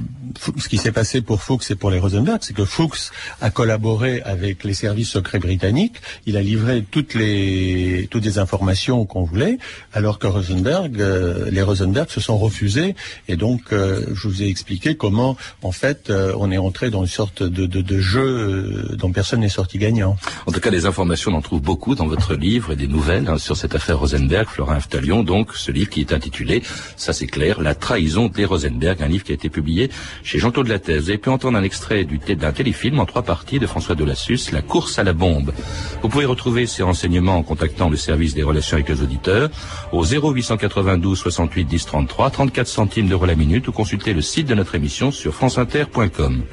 ce 0.58 0.70
qui 0.70 0.78
s'est 0.78 0.92
passé 0.92 1.22
pour 1.22 1.44
Fuchs 1.44 1.72
et 1.72 1.76
pour 1.76 1.92
les 1.92 2.00
Rosenberg, 2.00 2.40
c'est 2.42 2.56
que 2.56 2.66
Fuchs 2.66 3.12
a 3.42 3.50
collaboré 3.50 4.22
avec 4.22 4.64
les 4.64 4.74
services 4.74 5.10
secrets 5.10 5.40
britanniques. 5.40 5.98
Il 6.26 6.38
a 6.38 6.42
livré 6.42 6.84
toutes 6.90 7.14
les 7.14 8.08
toutes 8.10 8.26
les 8.26 8.38
informations 8.40 9.06
qu'on 9.06 9.24
voulait, 9.24 9.58
alors 9.94 10.20
que 10.20 10.28
Rosenberg, 10.28 11.00
euh, 11.02 11.50
les 11.52 11.62
Rosenberg 11.62 12.10
se 12.10 12.22
sont 12.22 12.38
refusés. 12.38 12.96
Et 13.28 13.36
donc, 13.36 13.74
euh, 13.74 14.06
je 14.14 14.28
vous 14.28 14.44
ai 14.44 14.48
expliqué 14.48 14.96
comment, 14.96 15.36
en 15.64 15.72
fait, 15.72 16.10
euh, 16.10 16.34
on 16.38 16.52
est 16.52 16.58
entré 16.58 16.90
dans 16.90 17.02
une 17.02 17.08
sorte 17.08 17.44
de, 17.44 17.66
de, 17.66 18.00
jeu 18.00 18.88
dont 18.94 19.12
personne 19.12 19.42
n'est 19.42 19.50
sorti 19.50 19.78
gagnant. 19.78 20.16
En 20.48 20.52
tout 20.52 20.60
cas, 20.60 20.72
des 20.72 20.86
informations, 20.86 21.32
on 21.32 21.36
en 21.36 21.42
trouve 21.42 21.62
beaucoup 21.62 21.96
dans 21.96 22.08
votre 22.08 22.34
livre 22.36 22.72
et 22.72 22.76
des 22.76 22.88
nouvelles 22.88 23.28
hein, 23.28 23.38
sur 23.38 23.58
cette 23.58 23.76
affaire 23.76 24.00
Rosenberg, 24.00 24.48
Florin 24.48 24.76
Aftalion. 24.76 25.24
Donc, 25.24 25.54
ce 25.56 25.72
livre 25.72 25.90
qui 25.90 26.00
est 26.02 26.14
intitulé, 26.14 26.64
ça 26.96 27.14
c'est 27.14 27.28
clair, 27.28 27.41
La 27.60 27.74
trahison 27.74 28.28
des 28.28 28.46
Rosenberg, 28.46 29.02
un 29.02 29.08
livre 29.08 29.24
qui 29.24 29.32
a 29.32 29.36
été 29.36 29.50
publié 29.50 29.90
chez 30.24 30.38
Jean-Claude 30.38 30.68
Lattès. 30.68 31.00
Vous 31.00 31.10
avez 31.10 31.18
pu 31.18 31.30
entendre 31.30 31.58
un 31.58 31.64
extrait 31.64 32.06
d'un 32.06 32.52
téléfilm 32.52 33.00
en 33.00 33.06
trois 33.06 33.24
parties 33.24 33.58
de 33.58 33.66
François 33.66 33.96
Delassus, 33.96 34.52
La 34.52 34.62
course 34.62 35.00
à 35.00 35.04
la 35.04 35.14
bombe. 35.14 35.52
Vous 36.04 36.10
pouvez 36.10 36.26
retrouver 36.26 36.68
ces 36.68 36.84
renseignements 36.84 37.38
en 37.38 37.44
contactant 37.44 37.90
le 37.90 37.98
service 37.98 38.36
des 38.36 38.44
relations 38.44 38.76
avec 38.76 38.90
les 38.90 39.02
auditeurs 39.02 39.50
au 39.92 40.06
0892 40.06 41.18
68 41.18 41.66
10 41.66 41.86
33, 41.86 42.30
34 42.30 42.68
centimes 42.68 43.08
d'euros 43.08 43.26
la 43.26 43.36
minute 43.36 43.68
ou 43.68 43.72
consulter 43.72 44.14
le 44.14 44.22
site 44.22 44.48
de 44.48 44.54
notre 44.54 44.76
émission 44.76 45.12
sur 45.12 45.34
franceinter.com. 45.34 46.44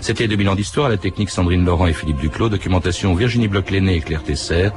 C'était 0.00 0.28
2000 0.28 0.48
ans 0.48 0.54
d'histoire, 0.54 0.88
la 0.88 0.96
technique 0.96 1.30
Sandrine 1.30 1.64
Laurent 1.64 1.88
et 1.88 1.92
Philippe 1.92 2.18
Duclos, 2.18 2.50
documentation 2.50 3.14
Virginie 3.14 3.48
Bloch-Léné 3.48 3.96
et 3.96 4.00
Claire 4.00 4.22
Tesser, 4.22 4.68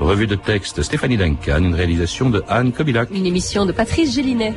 revue 0.00 0.26
de 0.26 0.36
texte 0.36 0.80
Stéphanie 0.82 1.18
Duncan, 1.18 1.58
une 1.58 1.74
réalisation 1.74 2.30
de 2.30 2.42
Anne 2.48 2.72
Kobilac. 2.72 3.10
Une 3.12 3.26
émission 3.26 3.66
de 3.66 3.72
Patrice 3.72 4.14
Gélinet. 4.14 4.54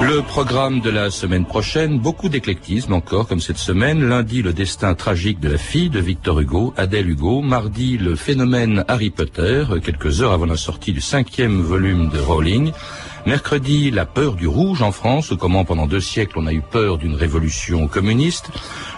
Le 0.00 0.22
programme 0.22 0.80
de 0.80 0.90
la 0.90 1.10
semaine 1.10 1.44
prochaine, 1.44 1.98
beaucoup 1.98 2.28
d'éclectisme 2.28 2.92
encore 2.92 3.26
comme 3.26 3.40
cette 3.40 3.58
semaine. 3.58 4.08
Lundi, 4.08 4.42
le 4.42 4.52
destin 4.52 4.94
tragique 4.94 5.40
de 5.40 5.48
la 5.48 5.58
fille 5.58 5.90
de 5.90 5.98
Victor 5.98 6.38
Hugo, 6.38 6.72
Adèle 6.76 7.10
Hugo. 7.10 7.40
Mardi, 7.40 7.98
le 7.98 8.14
phénomène 8.14 8.84
Harry 8.86 9.10
Potter, 9.10 9.64
quelques 9.82 10.22
heures 10.22 10.32
avant 10.32 10.46
la 10.46 10.56
sortie 10.56 10.92
du 10.92 11.00
cinquième 11.00 11.60
volume 11.60 12.10
de 12.10 12.18
Rowling. 12.20 12.70
Mercredi, 13.26 13.90
la 13.90 14.06
peur 14.06 14.34
du 14.34 14.46
rouge 14.46 14.82
en 14.82 14.92
France, 14.92 15.32
comment 15.38 15.64
pendant 15.64 15.86
deux 15.86 16.00
siècles 16.00 16.38
on 16.38 16.46
a 16.46 16.52
eu 16.52 16.62
peur 16.62 16.98
d'une 16.98 17.14
révolution 17.14 17.88
communiste. 17.88 18.50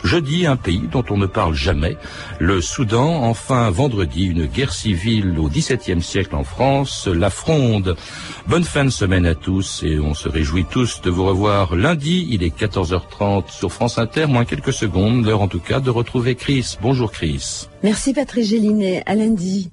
Jeudi, 0.04 0.46
un 0.46 0.56
pays 0.56 0.88
dont 0.90 1.04
on 1.10 1.16
ne 1.16 1.26
parle 1.26 1.54
jamais, 1.54 1.96
le 2.38 2.60
Soudan. 2.60 3.24
Enfin, 3.24 3.70
vendredi, 3.70 4.26
une 4.26 4.46
guerre 4.46 4.72
civile 4.72 5.38
au 5.38 5.48
XVIIe 5.48 6.02
siècle 6.02 6.36
en 6.36 6.44
France, 6.44 7.06
la 7.06 7.30
fronde. 7.30 7.96
Bonne 8.46 8.64
fin 8.64 8.84
de 8.84 8.90
semaine 8.90 9.26
à 9.26 9.34
tous 9.34 9.82
et 9.84 9.98
on 9.98 10.14
se 10.14 10.28
réjouit 10.28 10.64
tous 10.64 11.00
de 11.02 11.10
vous 11.10 11.24
revoir 11.24 11.74
lundi. 11.74 12.26
Il 12.30 12.42
est 12.42 12.56
14h30 12.56 13.50
sur 13.50 13.72
France 13.72 13.98
Inter, 13.98 14.26
moins 14.26 14.44
quelques 14.44 14.72
secondes, 14.72 15.24
l'heure 15.24 15.42
en 15.42 15.48
tout 15.48 15.60
cas 15.60 15.80
de 15.80 15.90
retrouver 15.90 16.34
Chris. 16.34 16.76
Bonjour 16.80 17.10
Chris. 17.10 17.68
Merci 17.82 18.12
Patrick 18.12 18.44
Gélinet, 18.44 19.02
à 19.06 19.14
lundi. 19.14 19.70